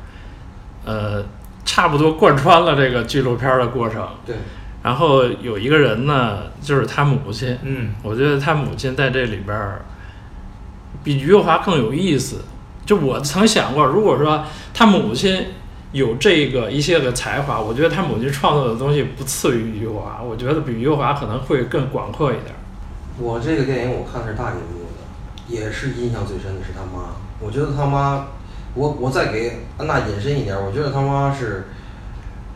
[0.86, 1.22] 呃，
[1.66, 4.08] 差不多贯穿了这个纪录片的过程。
[4.24, 4.36] 对，
[4.82, 9.82] 然后有一个人呢，就是他母亲，嗯，我觉得他母亲在这里边儿
[11.04, 12.42] 比余秀华更有意思。
[12.86, 15.46] 就我曾想过，如果说他母亲
[15.92, 22.58] 有这个一些个才华，我觉得他母亲创作的东西不次于余秀华，我觉得比余秀华可能会更广阔一点儿。
[23.18, 27.10] 我这个电影我看的是大荧幕的，也是印象最深的是他妈。
[27.38, 28.26] 我觉得他妈，
[28.74, 31.68] 我我再给安娜引申一点，我觉得他妈是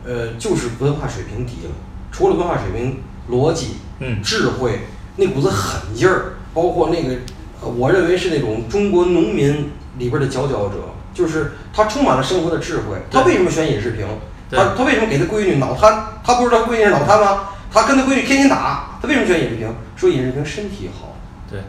[0.03, 1.71] 呃，就是文化水平低了。
[2.15, 4.83] 除了文化水平，逻辑、嗯智慧，
[5.17, 7.15] 那股子狠劲儿，包括那个，
[7.61, 10.75] 呃我认为是那种中国农民里边的佼佼者，
[11.13, 13.03] 就是他充满了生活的智慧。
[13.11, 14.07] 他为什么选尹世平？
[14.49, 16.05] 他他为什么给他闺女脑瘫？
[16.23, 17.49] 他不知道他闺女是脑瘫吗？
[17.69, 19.75] 他跟他闺女天天打，他为什么选尹世平？
[19.97, 21.17] 说尹世平身体好。
[21.51, 21.59] 对，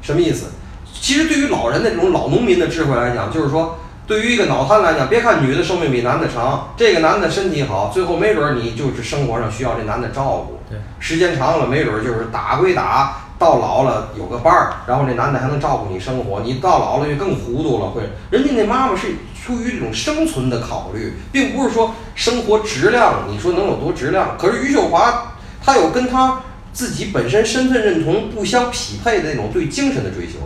[0.00, 0.46] 什么意思？
[0.92, 10.60] 其实对于老人那种老农民的智慧来讲，就是说，对于一个脑瘫来讲，别看女的寿命比男的长，这个男的身体好，最后没准儿你就是生活上需要这男的照顾。
[10.68, 16.42] 对，时间长了，没准儿就是打归打，到老了有个伴儿，然后这男的还能照顾你生活。
[16.42, 18.02] 你到老了就更糊涂了，会。
[18.30, 24.36] 人家那妈妈是出于这种生存的考虑，并不是说生活质量，你说能有多质量？
[24.38, 26.42] 可是余秀华，她有跟她
[26.74, 30.40] 自己本身身份认同不相匹配的那种对精神的追求。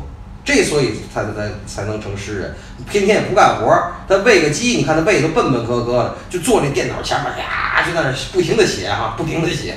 [0.49, 2.55] 这所以才才才能成诗人，
[2.91, 9.77] 天天也不干活儿，他喂个鸡，你看他喂的笨笨磕磕的，就坐那电脑前面呀，就在那不停的写哈、不停的写。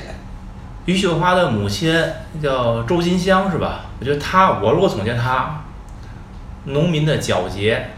[0.85, 1.93] 余秀华的母亲
[2.41, 3.87] 叫周金香是吧？
[3.99, 5.61] 我觉得她，我如果总结她，
[6.63, 7.89] 农民的皎洁，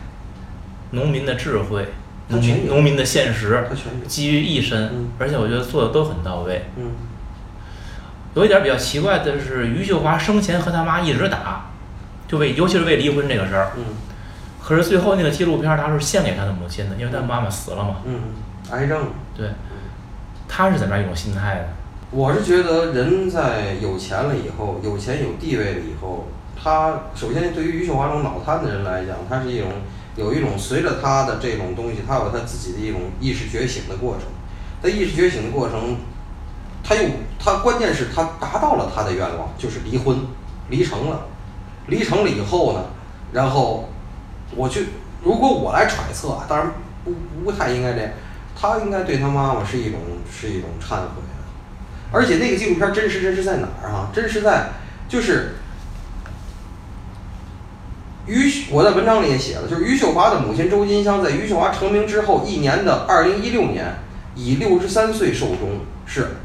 [0.89, 1.89] 农民的智慧，
[2.29, 6.65] 农民农民的现实她全有，集于一身，嗯而且我觉得做的都很到位。
[6.75, 6.93] 嗯，
[8.33, 11.67] 有一点比较奇怪的是，余秀华生前和他妈一直打，
[12.27, 13.71] 就为尤其是为离婚这个事儿。
[13.77, 13.83] 嗯
[14.65, 17.97] 可是最后那个纪录片他是献给他的母亲的，因为他妈妈死了嘛。
[18.05, 18.21] 嗯，
[18.71, 19.07] 癌症。
[19.35, 19.49] 对，
[20.47, 21.67] 他是怎么样一种心态的？
[22.11, 29.67] 我是觉得人在有钱了以后，有钱有地位了以后，他首先对于余秀华这种脑瘫的人来讲，他是一种
[30.15, 34.27] 有一种随着他的这种东西，他有他自己的一种意识觉醒的过程。
[34.81, 35.97] 在意识觉醒的过程，
[36.81, 37.01] 他又
[37.37, 40.19] 他关键是他达到了他的愿望，就是离婚，
[40.69, 41.25] 离成了，
[41.87, 42.85] 离成了以后呢，
[43.31, 43.89] 然后
[44.55, 44.87] 我去，
[45.23, 46.71] 如果我来揣测啊，当然
[47.03, 48.11] 不不太应该这样，
[48.55, 49.99] 他应该对他妈妈是一种
[50.31, 51.33] 是一种忏悔的。
[52.11, 54.09] 而且那个纪录片真实真实在哪儿啊？
[54.13, 54.69] 真实在
[55.09, 55.55] 就是
[58.27, 63.95] 余，我在文章里也写了，就是余秀华的母亲周金香在余秀华成名之后一年的二零一六年，
[64.35, 66.37] 以六十三岁寿终，是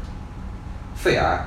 [0.95, 1.45] 肺癌。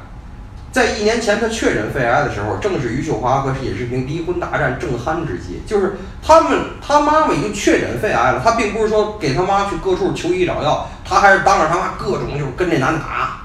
[0.72, 5.60] 在一年前他确诊肺癌的时候，正是余秀华和尹世平离婚大战正酣之际。
[5.66, 13.42] 就是他们他妈妈已经确诊肺癌了，他并不是说给他妈去各处求医找药，他还是当着他妈各种就是跟这男的打。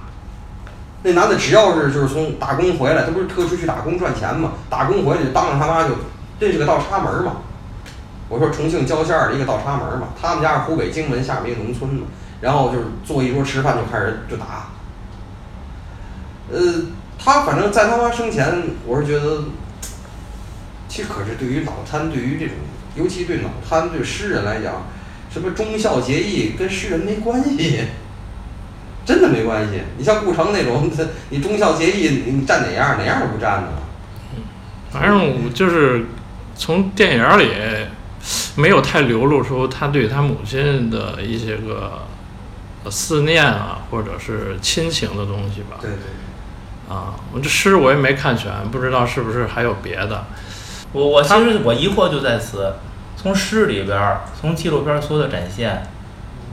[1.03, 5.95] 那男的只要是就是从打工回来，他不是特出去打工赚钱嘛，打工回来就当着他妈就
[6.39, 7.37] 这是个倒插门嘛。
[8.29, 12.07] 我说重庆郊县的一个倒插门嘛，他们家是湖北荆门下面一个农村嘛，
[12.39, 14.69] 然后就是坐一桌吃饭就开始就打。
[16.49, 16.57] 呃，
[17.17, 19.43] 他反正在他妈生前，我是觉得，
[20.87, 22.55] 其实可是对于脑瘫，对于这种，
[22.95, 24.87] 尤其对脑瘫对诗人来讲，
[25.29, 27.81] 什么忠孝节义跟诗人没关系，
[29.05, 29.81] 真的没关系。
[29.97, 30.89] 你像顾城那种，
[31.29, 33.67] 你忠孝节义，你站哪样哪样都不站呢。
[34.89, 36.05] 反正我就是
[36.55, 37.51] 从电影里
[38.55, 42.07] 没有太流露出他对他母亲的一些个
[42.89, 45.77] 思念啊，或者是亲情的东西吧。
[45.81, 45.99] 对对。
[46.89, 50.23] 啊，我这诗我也没看全，不知道是不是还有别的。
[50.93, 52.73] 我我其实我疑惑就在此，
[53.17, 55.83] 从诗里边儿，从纪录片儿所有的展现，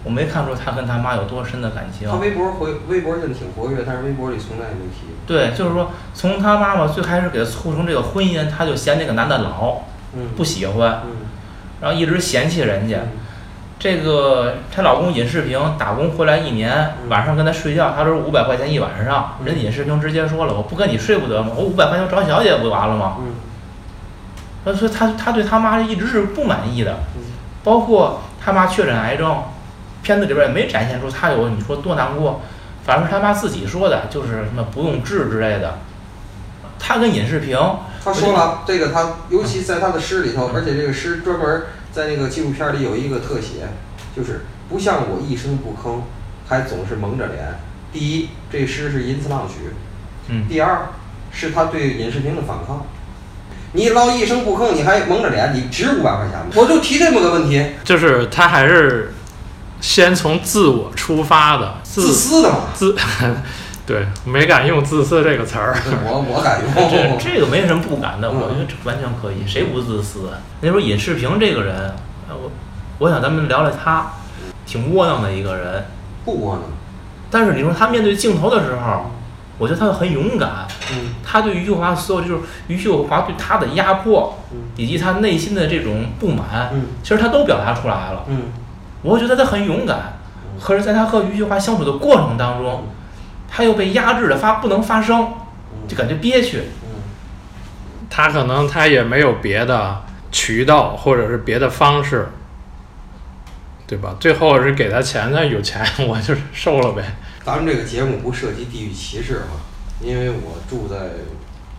[0.02, 2.16] 我没看出他跟他妈有多深的感情他。
[2.16, 5.14] 微博回微博现在挺活跃，但是微博里从来没提。
[5.26, 9.82] 对，就是说，从他妈妈最开始给他促成这个婚姻，他就嫌那个男的老，
[10.14, 10.30] 嗯。
[10.36, 11.12] 不喜欢，嗯。
[11.80, 12.98] 然后一直嫌弃人家。
[12.98, 13.08] 嗯
[13.78, 21.50] 这个她老公尹世平打工回来一年，嗯晚上跟她睡觉，他说五百块钱一晚上，嗯人尹世平直接说了，我不跟你睡不得吗？
[21.54, 23.16] 我五百块钱找小姐不完了吗？
[23.20, 23.34] 嗯。
[24.64, 27.22] 他说他他对他妈一直是不满意的，嗯
[27.62, 29.42] 包括他妈确诊癌症，
[30.02, 32.40] 片子里边也没展现出他有你说多难过，
[32.84, 35.78] 反正是他妈自己说的，就是什么不用治之类的。
[36.78, 37.58] 他跟尹世平，
[38.04, 41.62] 他说了，这个他尤其在他的诗里头，而且这个诗专门
[41.94, 43.68] 在那个纪录片里有一个特写，
[44.16, 46.00] 就是不像我一声不吭，
[46.48, 47.60] 还总是蒙着脸。
[47.92, 49.70] 第一，这诗是淫词浪曲；
[50.26, 50.88] 嗯，第二，
[51.30, 52.84] 是他对尹世平的反抗。
[53.74, 56.46] 你老一声不吭，你还蒙着脸，你值五百块钱吗？
[56.56, 59.14] 我就提这么个问题，就是他还是
[59.80, 62.56] 先从自我出发的，自自私的嘛。
[62.74, 62.96] 自，
[63.86, 65.76] 对，没敢用自私这个词儿。
[66.04, 67.18] 我我敢这用。
[67.18, 70.38] 这个没什么不敢的，嗯我觉得这完全可以，谁不自私啊？
[70.60, 71.76] 那说尹世平这个人，
[72.28, 72.50] 呃我
[72.98, 74.12] 我想咱们聊聊他，
[74.64, 75.84] 挺窝囊的一个人，
[76.24, 76.62] 不窝囊。
[77.30, 79.10] 但是你说他面对镜头的时候，
[79.58, 80.66] 我觉得他很勇敢。
[80.92, 88.24] 嗯他对余秀华所有就是余秀华对他的压迫，嗯以及他内心的这种不满，嗯其实他都表达出来了。
[88.28, 88.44] 嗯
[89.02, 90.14] 我觉得他很勇敢，
[90.62, 92.84] 可是在他和余秀华相处的过程当中，
[93.56, 95.32] 他又被压制的发不能发声，
[95.72, 96.58] 嗯就感觉憋屈。
[96.58, 96.90] 嗯
[98.10, 102.28] 他可能他也没有别的渠道或者是别的方式，
[103.86, 104.16] 对吧？
[104.20, 107.02] 最后是给他钱，他有钱 我就是收了呗。
[107.44, 109.60] 咱们这个节目不涉及地域歧视哈，
[110.00, 110.96] 因为我住在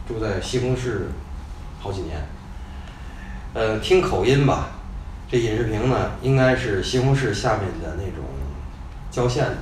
[0.08, 1.08] 住在西红柿
[1.80, 2.28] 好几年，
[3.54, 4.70] 呃，听口音吧，
[5.32, 8.26] 这尹世平呢应该是西红柿下面的那种
[9.10, 9.58] 郊县的，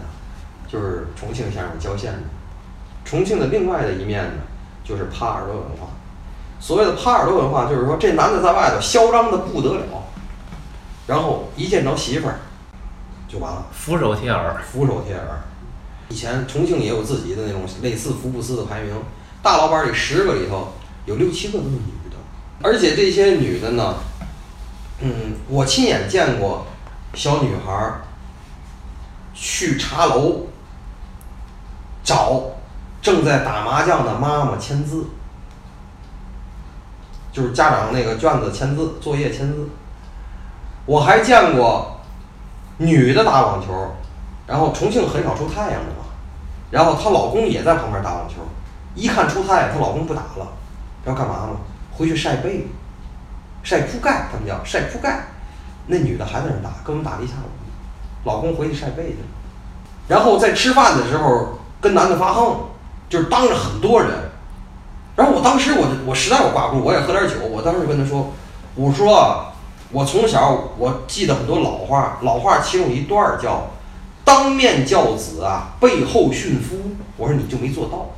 [0.74, 2.20] 就是重庆下面郊县的。
[3.06, 4.42] 重庆的另外的一面呢，
[4.84, 5.90] 就是耙耳朵文化。
[6.60, 9.84] 所谓的耙耳朵文化，就是说这男的在外头嚣张的不得了，
[11.06, 12.40] 然后一见着媳妇儿
[13.28, 13.68] 就完了。
[13.72, 15.44] 俯首帖耳，俯首帖耳。
[16.10, 18.96] 以前重庆也有自己的那种类似福布斯的排名，
[19.44, 20.74] 大老板里十个里头
[21.06, 22.18] 有六七个都是女的，
[22.64, 23.96] 而且这些女的呢，
[25.02, 26.66] 嗯，我亲眼见过
[27.14, 28.02] 小女孩儿
[29.34, 30.48] 去茶楼
[32.04, 32.42] 找
[33.02, 35.06] 正在打麻将的妈妈签字，
[37.32, 39.70] 就是家长那个卷子签字、作业签字。
[40.86, 42.02] 我还见过
[42.78, 43.74] 女的打网球，
[44.46, 46.04] 然后重庆很少出太阳的嘛，
[46.70, 48.36] 然后她老公也在旁边打网球，
[48.94, 50.48] 一看出太阳，她老公不打了，
[51.06, 51.58] 要干嘛了？
[51.92, 52.68] 回去晒被，
[53.64, 55.28] 晒铺盖，他们叫晒铺盖。
[55.88, 57.50] 那女的还在那打，跟我们打了一下午，
[58.26, 59.26] 老公回去晒被去了，
[60.08, 62.56] 然后在吃饭的时候跟男的发横，
[63.10, 64.10] 就是当着很多人。
[65.16, 68.32] 然后我当时我就我实在我挂不住，我也喝点酒，我当时就跟他说，
[68.74, 69.54] 我说
[69.92, 73.68] 我从小我记得很多老话，老话其中一段叫
[74.26, 76.78] “当面教子啊，背后训夫”。
[77.18, 78.10] 我说你就没做到。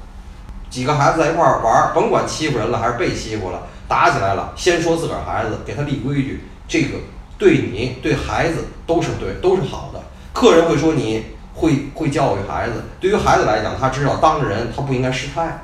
[0.70, 6.98] 几个孩子在一块儿玩儿，甭管欺负人了还是被欺负了，打起来了，先说自个儿孩子，给他立规矩，这个
[7.38, 10.02] 对你对孩子都是对，都是好的。
[10.32, 11.26] 客人会说你
[11.56, 15.62] 会会教育孩子，对于孩子来讲，他知道当着人他不应该失态。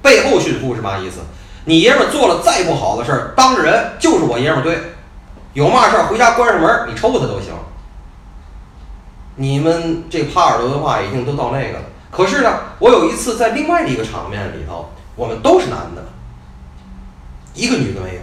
[0.00, 1.20] 背后训夫是嘛意思？
[1.64, 4.78] 你爷们做了再不好的事儿，当着人就是我爷们对。
[5.54, 7.54] 有嘛事儿回家关上门，你抽他都行。
[9.36, 11.84] 你们这耙耳朵文化已经都到那个了。
[12.10, 16.04] 可是呢，我有一次在另外的一个场面里头，我们都是男的，
[17.54, 18.20] 一个女的没有。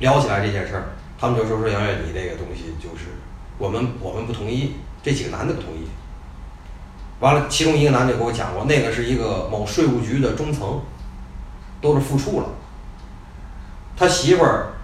[0.00, 0.84] 聊起来这件事儿，
[1.18, 3.06] 他们就说说杨月，你这个东西就是
[3.56, 5.88] 我们我们不同意，这几个男的不同意。
[7.24, 10.82] 完了，其中一个男的给我讲过，那个是一个某税务局的中层，
[11.80, 12.48] 都是副处了。
[13.96, 14.74] 他媳妇儿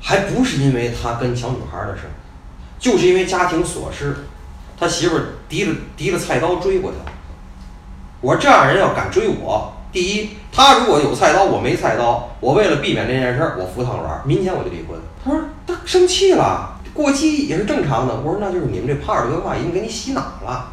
[0.00, 2.10] 还不是因为他跟小女孩的事儿，
[2.76, 4.16] 就是因为家庭琐事，
[4.76, 7.12] 他媳妇儿提了提了菜刀追过他。
[8.20, 14.98] 我说这样人要敢追我，第一，他如果有菜刀，我没菜刀，我为了避免这件事儿，我扶汤圆儿，明天我就离婚。
[15.24, 18.16] 他说他生气了，过激也是正常的。
[18.16, 20.72] 我说那就是你们这帕尔德文化已经给你洗脑了。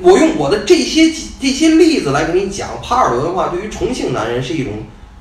[0.00, 4.72] 我用我的这些这些例子来跟你讲，耙耳朵文化对于重庆男人是一种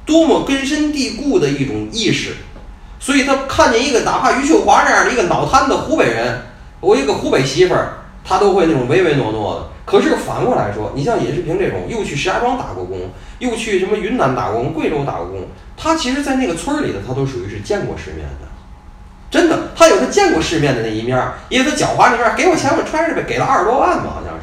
[0.05, 2.33] 多么根深蒂固的一种意识。
[2.99, 6.41] 所以他看见一个哪怕余秀华这样的一个脑瘫的湖北人，
[6.79, 9.67] 我一个湖北媳妇儿，他都会那种唯唯诺诺的。
[9.85, 15.41] 可是反过来说，你像尹世平这种，又去石家庄打过工，又去什么云南打过工、贵州打过工，
[15.75, 18.47] 他其实，在那个村儿里头，他都属于是见过世面的。
[19.29, 24.42] 真的，他有他见过世面的那一面儿，因为他狡猾那面，给我钱我揣着呗，给了二十多万吧，好像是。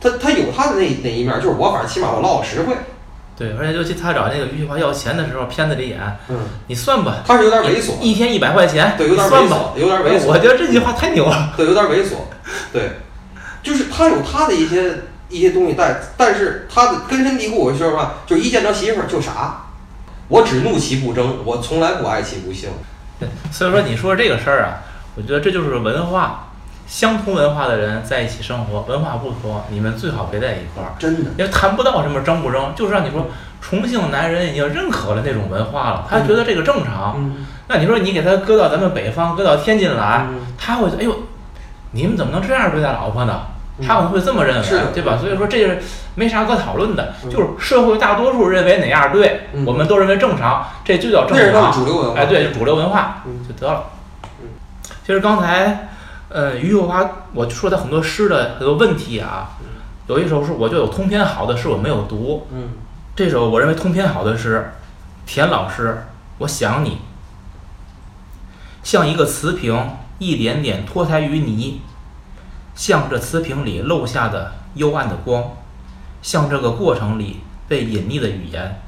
[0.00, 2.74] 他他有他的那那一面儿，就是我反正起码我捞实惠。
[3.38, 9.46] 对，而且尤其他找那个余秀华要钱的时候，片子里演，嗯，你算吧，他是有点猥琐，一天一百块钱，对，有点猥。
[9.46, 10.26] 琐，有点猥琐。
[10.26, 11.52] 我觉得这句话太牛了。
[11.54, 12.14] 对，有点猥琐，
[12.72, 12.92] 对，
[13.62, 19.66] 就是他有他的一些一些东西，但但是他的根深蒂固，我说实话，就是一见着媳妇儿就傻，
[20.28, 22.70] 我只怒其不争，我从来不爱其不幸。
[23.20, 24.80] 对，所以说你说这个事儿啊，
[25.14, 26.45] 我觉得这就是文化，
[26.86, 33.26] 相同文化的人在一起生活，文化不同，你们最好别在一块儿，真的，也谈不到什么争不争，就是让你说
[33.60, 37.16] 重庆男人已经认可了那种文化了，他觉得这个正常。
[37.18, 41.14] 嗯，那你说你给他搁到咱们北方，搁到天津来，嗯他会哎呦，
[41.90, 43.42] 你们怎么能这样对待老婆呢？
[43.78, 45.18] 嗯他可能会这么认为，对吧？
[45.20, 45.82] 所以说这是
[46.14, 51.26] 没啥可讨论的，嗯就是社会大多数认为哪样对，嗯我们都认为正常，这就叫。
[51.26, 51.34] 主
[51.84, 52.18] 流文化。
[52.18, 53.84] 哎，对，就主流文化嗯就得了
[54.40, 54.48] 嗯。
[55.04, 55.88] 其实刚才，
[56.28, 59.50] 呃，余秀华我说他很多诗的很多问题啊，
[60.08, 62.68] 有一首是我就有通篇好的诗我没有读，嗯。
[63.14, 64.72] 这首我认为通篇好的诗，
[65.24, 65.88] 田老师
[66.36, 66.90] 《我想你》，
[68.82, 69.74] 像一个瓷瓶，
[70.18, 71.80] 一点点脱胎于泥，
[72.74, 75.56] 像这瓷瓶里漏下的幽暗的光，
[76.20, 78.82] 像这个过程里被隐匿的语言，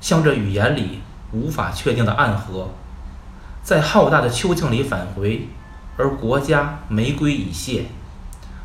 [0.00, 1.00] 像这语言里
[1.30, 2.70] 无法确定的暗河，
[3.62, 5.46] 在浩大的秋境里返回，
[6.00, 7.84] 而国家玫瑰已谢，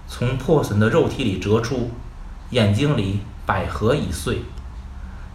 [0.08, 1.92] 从破损的肉体里折出，
[2.52, 4.44] 眼睛里百合已碎。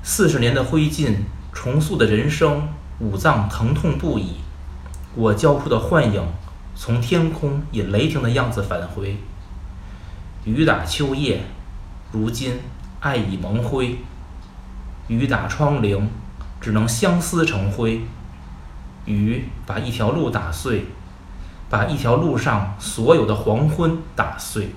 [0.03, 1.15] 四十年的灰烬，
[1.53, 2.71] 重塑的人生，
[3.01, 4.37] 五脏疼痛不已。
[5.15, 6.27] 我交出的幻影，
[6.75, 9.19] 从天空以雷霆的样子返回。
[10.45, 11.43] 雨打秋叶，
[12.11, 12.61] 如今
[13.01, 13.99] 爱已蒙灰。
[15.09, 16.07] 雨打窗棂，
[16.63, 18.01] 只能相思成灰。
[19.05, 20.87] 雨把一条路打碎，
[21.71, 24.71] 把一条路上所有的黄昏打碎。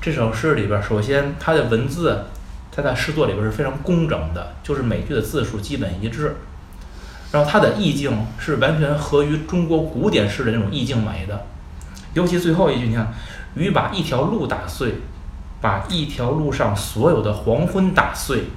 [0.00, 2.26] 这首诗里边，首先它的文字
[2.72, 6.36] 它，在诗作里边是非常工整的，就是每句的字数基本一致。
[7.30, 11.46] 然后它的意境是完全合于中国古典诗的那种意境美的，
[12.12, 13.14] 尤其最后一句，你看，
[13.54, 14.96] 雨把一条路打碎，
[15.60, 18.48] 把一条路上所有的黄昏打碎，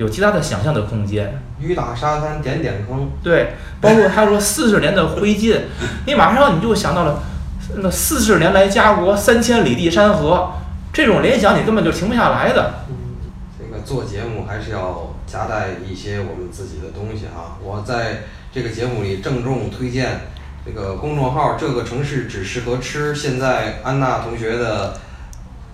[0.00, 1.42] 有其他的想象的空间。
[1.60, 5.60] 雨打沙滩点点坑，对，包括他说四十年的灰烬，
[6.06, 7.22] 你马上你就想到了
[7.76, 10.52] 那四十年来家国三千里地山河，
[10.90, 12.86] 这种联想你根本就停不下来的。
[13.58, 17.60] 这个做节目还是要夹带一些我们自己的东西啊！
[17.62, 20.22] 我在这个节目里郑重推荐
[20.64, 23.12] 这个公众号“这个城市只适合吃”。
[23.14, 24.94] 现在安娜同学的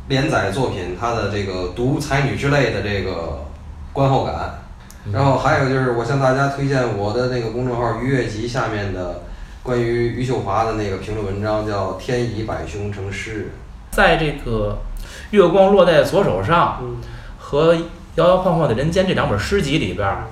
[0.09, 3.46] 连载作品，她的这个“读才女之类”的这个
[3.97, 4.59] 观后感。
[5.11, 9.23] 然后还有就是，我向大家推荐我的那个公众号“愉悦集”下面的
[9.63, 13.51] 关于余秀华的那个评论文章，叫“天以百凶成诗人”。
[13.93, 14.81] 在这个
[15.31, 16.83] 月光落在左手上
[17.39, 17.75] 和
[18.17, 20.25] 摇摇晃晃的人间这两本诗集里边儿，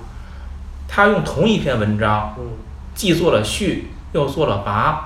[0.87, 2.35] 他用同一篇文章
[2.93, 4.97] 既做了序，又做了跋。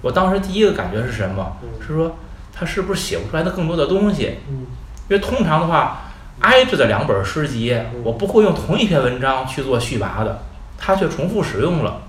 [0.00, 1.58] 我当时第一个感觉是什么？
[1.80, 2.16] 是说
[2.52, 4.38] 他是不是写不出来的更多的东西？
[4.48, 6.09] 因为通常的话，
[6.40, 10.42] 挨着的两本诗集，我不会用同一篇文章去做续跋的，
[10.78, 12.02] 他却重复使用了，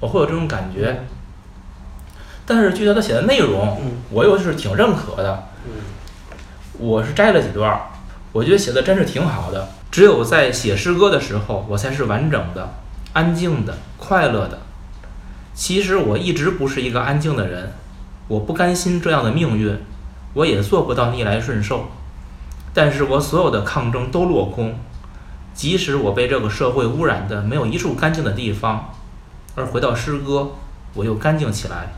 [0.00, 1.04] 我会有这种感觉。
[2.46, 5.44] 但是据他写的内容，我又是挺认可的。
[6.78, 7.80] 我是摘了几段，
[8.32, 9.68] 我觉得写的真是挺好的。
[9.90, 12.68] 只有在写诗歌的时候，我才是完整的、
[13.12, 14.58] 安静的、快乐的。
[15.54, 17.72] 其实我一直不是一个安静的人，
[18.28, 19.78] 我不甘心这样的命运，
[20.34, 21.88] 我也做不到逆来顺受。
[22.74, 24.74] 但是我所有的抗争都落空，
[25.54, 28.92] 即使我被这个社会污染的没有一处干净的地方，
[29.54, 30.50] 而回到诗歌，
[30.94, 31.94] 我又干净起来。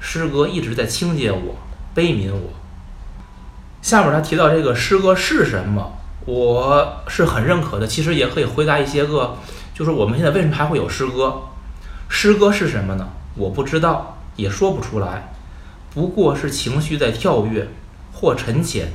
[0.00, 1.56] 诗歌一直在清洁我、
[1.94, 2.50] 悲悯我。
[3.82, 5.92] 下面他提到这个诗歌是什么，
[6.24, 7.86] 我是很认可的。
[7.86, 9.36] 其实也可以回答一些个，
[9.74, 11.42] 就是我们现在为什么还会有诗歌？
[12.08, 13.08] 诗歌是什么呢？
[13.34, 15.32] 我不知道，也说不出来。
[15.92, 17.68] 不过是情绪在跳跃
[18.12, 18.92] 或沉潜，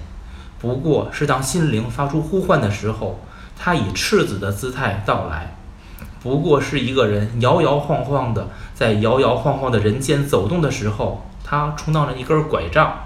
[0.61, 3.19] 不过是当心灵发出呼唤的时候，
[3.57, 5.55] 它以赤子的姿态到来。
[6.21, 12.99] 不过是一个人摇摇晃晃的在摇摇晃晃的人间走动的时候，他充当了一根拐杖。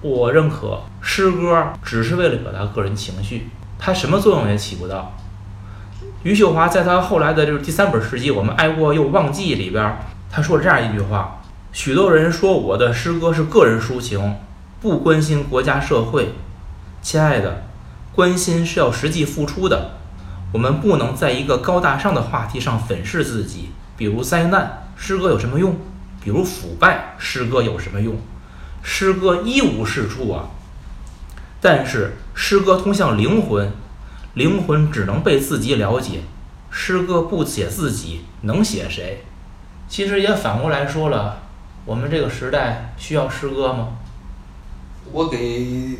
[0.00, 5.12] 我认可诗歌只是为了表达个人情绪，它什么作用也起不到。
[6.22, 9.98] 余秀华在他后来的就是第三本诗集《我们爱过又忘记》里边，
[10.30, 14.34] 他说了这样一句话：许多人说我的诗歌是个人抒情，
[14.80, 16.34] 不关心国家社会。
[17.00, 17.64] 亲爱的，
[18.12, 19.92] 关心是要实际付出的。
[20.52, 25.76] 我们不能在一个高大上的话题上粉饰自己，比如灾难，诗歌有什么用？
[26.22, 28.16] 比如腐败，诗歌有什么用？
[28.82, 30.50] 诗歌一无是处啊！
[31.60, 33.72] 但是诗歌通向灵魂，
[34.34, 36.20] 灵魂只能被自己了解。
[36.70, 39.24] 诗歌不写自己，能写谁？
[39.88, 41.38] 其实也反过来说了，
[41.84, 43.88] 我们这个时代需要诗歌吗？
[45.12, 45.98] 我给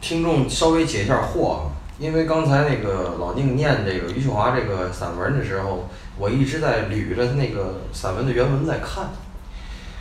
[0.00, 1.60] 听众稍微解一下惑啊，
[1.98, 5.88] 因为刚才那个老宁念这个余秀华这个散文的时候，
[6.18, 9.10] 我一直在捋着那个散文的原文在看。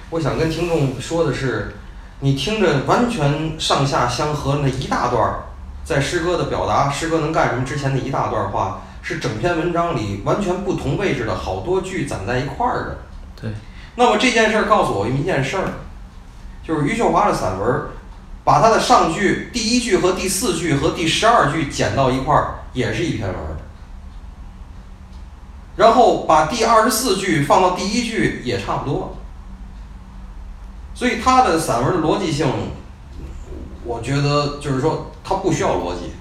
[0.10, 1.74] 我想跟听众说的是，
[2.20, 5.44] 你听着完全上下相合那一大段儿，
[5.84, 12.98] 在诗歌的表达，诗歌能干什么之前的一大段话，是整篇文章里完全不同位置的好多句攒在一块儿的。
[13.42, 13.52] 对。
[13.96, 15.66] 那么这件事儿告诉我一件事儿，
[16.64, 17.88] 就是余秀华的散文，
[18.44, 23.38] 把他的上句、第一句和第四句和第十二句剪到一块儿，也是一篇文。
[25.76, 29.18] 然后把第二十四句放到第一句也差不多。
[30.94, 32.48] 所以他的散文的逻辑性，
[33.84, 36.12] 我觉得就是说他不需要逻辑，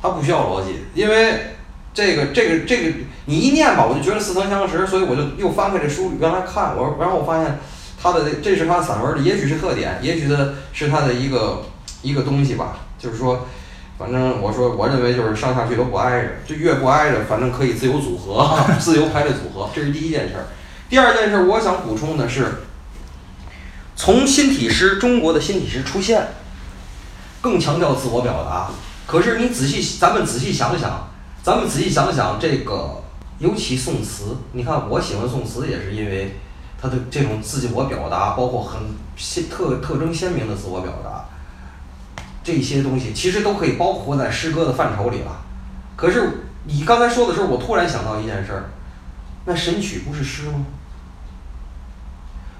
[0.00, 1.56] 他不需要逻辑，因为
[1.92, 7.58] 这个这个这个你一念吧，我就觉得似曾相识，所以我就又翻开这书原来看，我然后我发现
[8.02, 11.64] 他的这是他散文的，也许是特点，也许的是他的一个
[12.02, 13.46] 一个东西吧，就是说，
[13.98, 18.48] 反正我说我认为就是上下句都不挨着，就越不挨着，反正可以自由组合，
[18.80, 20.46] 自由排列组合，这是第一件事儿。
[20.88, 22.62] 第二件事，我想补充的是，
[23.94, 26.28] 从新体诗中国的新体诗出现，
[27.42, 28.70] 更强调自我表达。
[29.06, 31.08] 可是你仔细，咱们仔细想想，
[31.42, 33.02] 咱们仔细想想这个，
[33.38, 36.36] 尤其宋词，你看我喜欢宋词，也是因为
[36.80, 38.80] 他的这种自我表达，包括很
[39.16, 41.24] 鲜特特征鲜明的自我表达，
[42.42, 45.42] 这些东西其实都可以包括在诗歌的范畴里了。
[45.94, 48.70] 可是你刚才说的时候，我突然想到一件事儿，
[49.44, 50.64] 那《神曲》不是诗吗？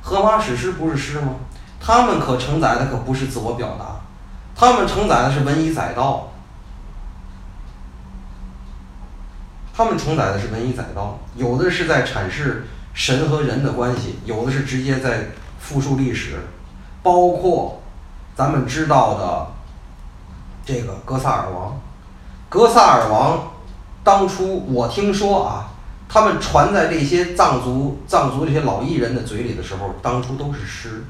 [0.02, 1.36] 荷马史诗不是诗吗？
[1.80, 4.00] 他们可承载的可不是自我表达，
[4.54, 6.30] 他们承载的是文以载道。
[9.72, 16.36] 他们承载的是文以载道，有的是在阐释神和人的关系，有的是直接在复述历史，
[17.02, 17.82] 包括
[18.34, 19.46] 咱们知道的
[20.64, 21.80] 这个格萨尔王。
[22.48, 23.52] 格萨尔王
[24.02, 25.66] 当初我听说啊。
[26.12, 31.04] 他们传在这些藏族、藏族这些老艺人的嘴里的时候，当初都是诗。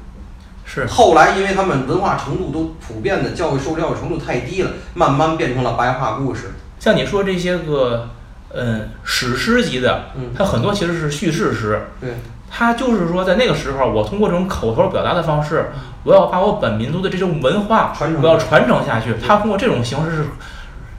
[0.63, 0.85] 是。
[0.85, 6.51] 后来，因为他们文化程度都普遍的教育受教育程度太低了，慢慢变成了白话故事。
[6.79, 8.11] 像你说这些个，
[8.55, 11.87] 嗯，史诗级的，嗯，它很多其实是叙事诗。
[11.99, 12.15] 对。
[12.49, 15.67] 它就是说，在那个时候，我通过这种口头表达的方式，
[16.03, 19.15] 我要把我本民族的这种文化，传承，我要传承下去。
[19.25, 20.25] 它通过这种形式是，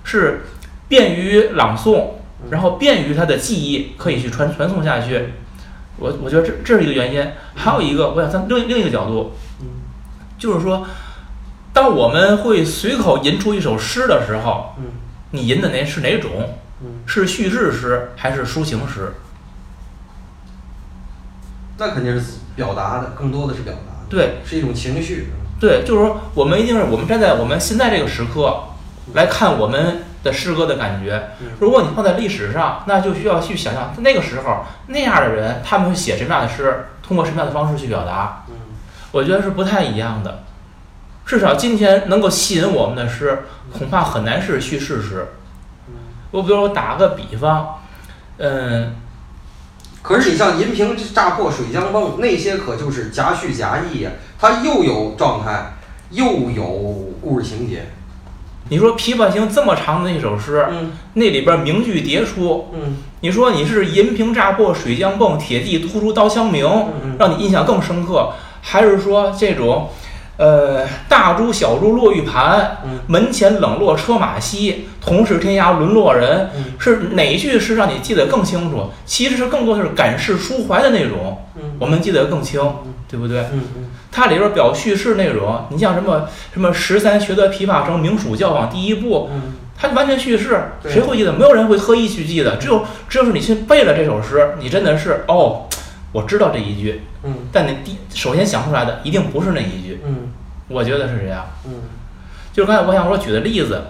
[0.05, 0.45] 是
[0.89, 2.15] 便于朗诵。
[2.51, 5.33] 然后便于他的记忆可以去传传送下去，
[5.97, 7.25] 我我觉得这这是一个原因，
[7.55, 9.31] 还有一个我想从另另一个角度，
[10.39, 10.85] 就是说，
[11.73, 14.75] 当我们会随口吟出一首诗的时候，
[15.31, 16.31] 你吟的那是哪种？
[17.07, 19.13] 是叙事诗还是抒情诗？
[21.79, 25.33] 那肯定是表达的，更多的是表达，对，是一种情绪。
[25.61, 28.65] 对，就是说，我们一定是我们站在我们现在这个时刻
[29.15, 30.05] 来看我们。
[30.23, 38.45] 的诗歌的感觉，如果你放在历史上，那就需要去想象那个时候那样的人，他们会写什么样的诗，通过什么样的方式去表达。
[39.11, 40.45] 我觉得是不太一样的。
[41.27, 43.43] 至少今天能够吸引我们的诗，
[43.77, 45.27] 恐怕很难是叙事诗。
[46.33, 47.77] 我比如说打个比方，
[48.39, 48.97] 嗯，
[50.03, 55.75] 可是你像银瓶乍破水浆崩那些，可就是夹叙夹议呀，它又有状态，
[56.11, 56.65] 又有
[57.21, 57.87] 故事情节。
[58.69, 62.71] 你说《琵琶行》这么长的一首诗，嗯那里边名句迭出。
[62.73, 66.67] 嗯你说你是银瓶乍破水浆迸，铁骑突出刀枪鸣，
[67.19, 69.91] 让你印象更深刻，还是说这种，
[70.43, 78.91] 呃，大珠小珠落玉盘，门前冷落车马稀，同是天涯沦落人，是哪句诗让你记得更清楚？
[79.07, 81.39] 其实是更多的是感世抒怀的内容，
[81.79, 82.61] 我们记得更清，
[83.09, 83.45] 对不对？
[84.11, 89.31] 它里边表叙事内容，你像什么什么十三学得琵琶声，名属教坊第一部，
[89.79, 91.33] 它完全叙事，谁会记得？
[91.33, 95.67] 没有人会特意去记得，只有只有是你去背了这首诗，你真的是哦，
[96.11, 97.03] 我知道这一句，
[97.53, 100.01] 但你第首先想出来的一定不是那一句，
[100.69, 101.47] 我觉得是这样，
[102.53, 103.83] 就是刚才我想说举的例子，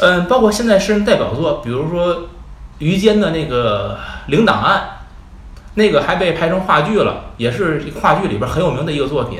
[0.00, 2.28] 嗯，包括现在诗人代表作，比如说
[2.78, 3.98] 于坚的那个
[4.30, 4.80] 《领档案》。
[5.74, 9.38] 那个还被拍成话剧了，也是话剧里边很有名的一个作品。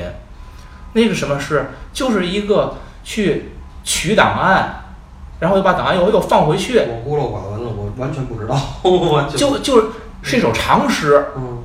[0.93, 3.51] 那个什么诗，就是一个去
[3.83, 4.85] 取档案，
[5.41, 6.79] 然后又把档案又又放回去。
[6.79, 8.57] 我孤陋寡闻了，我完全不知道。
[9.35, 9.87] 就就是
[10.21, 11.25] 是一首长诗。
[11.35, 11.57] 嗯。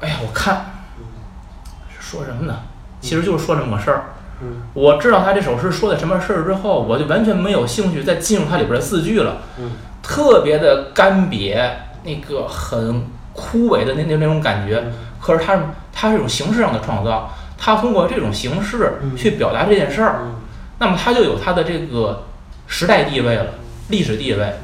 [0.00, 0.79] 哎呀，我看
[2.10, 2.60] 说什么呢？
[3.00, 4.04] 其实就是说这么个事儿。
[4.42, 4.62] 嗯。
[4.74, 9.38] 我知道他这首诗说的什么事儿之后，我就完全没有兴趣再进入它里边的字句了。
[9.58, 9.70] 嗯。
[10.02, 11.70] 特别的干瘪，
[12.04, 13.02] 那个很。
[13.32, 14.84] 枯萎的那那那种感觉，
[15.20, 15.56] 可是他
[15.92, 20.22] 他是一种形式上的创造，他通过这种形式去表达这件事儿，
[20.80, 22.24] 那么他就有他的这个
[22.66, 23.46] 时代地位了，
[23.88, 24.54] 历史地位。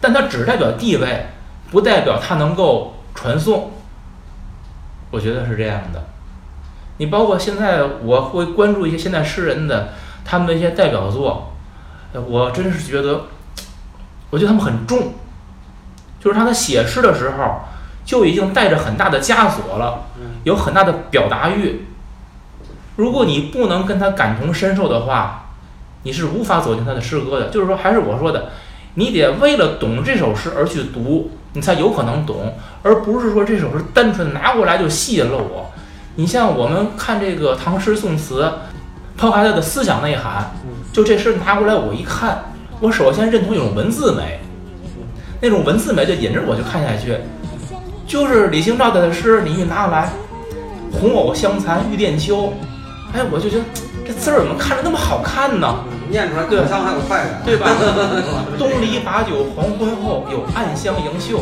[0.00, 1.26] 但它只代表地位，
[1.72, 3.72] 不代表它能够传送。
[5.10, 6.02] 我觉得是这样的。
[7.02, 9.88] 你包括现在我会关注一些现代诗人的
[10.24, 11.52] 他们的一些代表作，
[12.28, 13.22] 我真是觉得，
[14.30, 15.14] 我觉得他们很重。
[16.20, 17.62] 就是他在写诗的时候，
[18.04, 20.04] 就已经带着很大的枷锁了，
[20.44, 21.86] 有很大的表达欲。
[22.94, 25.46] 如果你不能跟他感同身受的话，
[26.04, 27.48] 你是无法走进他的诗歌的。
[27.48, 28.52] 就是说，还是我说的，
[28.94, 35.71] 你得为了懂这首诗而去读，你才有可能懂，而不是说这首诗单纯拿过来就吸引了我。
[36.14, 38.52] 你像我们看这个唐诗宋词，
[39.16, 40.50] 抛开它的思想内涵，
[40.92, 42.42] 就这诗拿过来我一看，
[42.80, 44.40] 我首先认同一种文字美，
[45.40, 47.16] 那种文字美就引着我就看下去。
[48.06, 50.10] 就是李清照的诗，你一拿过来
[50.92, 52.52] ，“红藕香残玉簟秋”，
[53.14, 53.64] 哎，我就觉得
[54.06, 55.76] 这字儿怎么看着那么好看呢？
[56.10, 57.70] 念出来对，香还有快感，对吧？
[58.58, 61.40] 东篱把酒黄昏后，有暗香盈袖。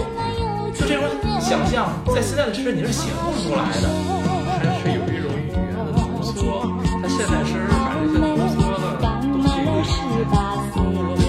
[0.73, 1.03] 就这种
[1.41, 3.89] 想象，在现在的诗你是写不出来的。
[4.61, 6.29] 还是有一种语言的东西，
[7.01, 7.51] 他现在是
[9.01, 10.37] 把那些东西呢
[10.75, 11.20] 都给了。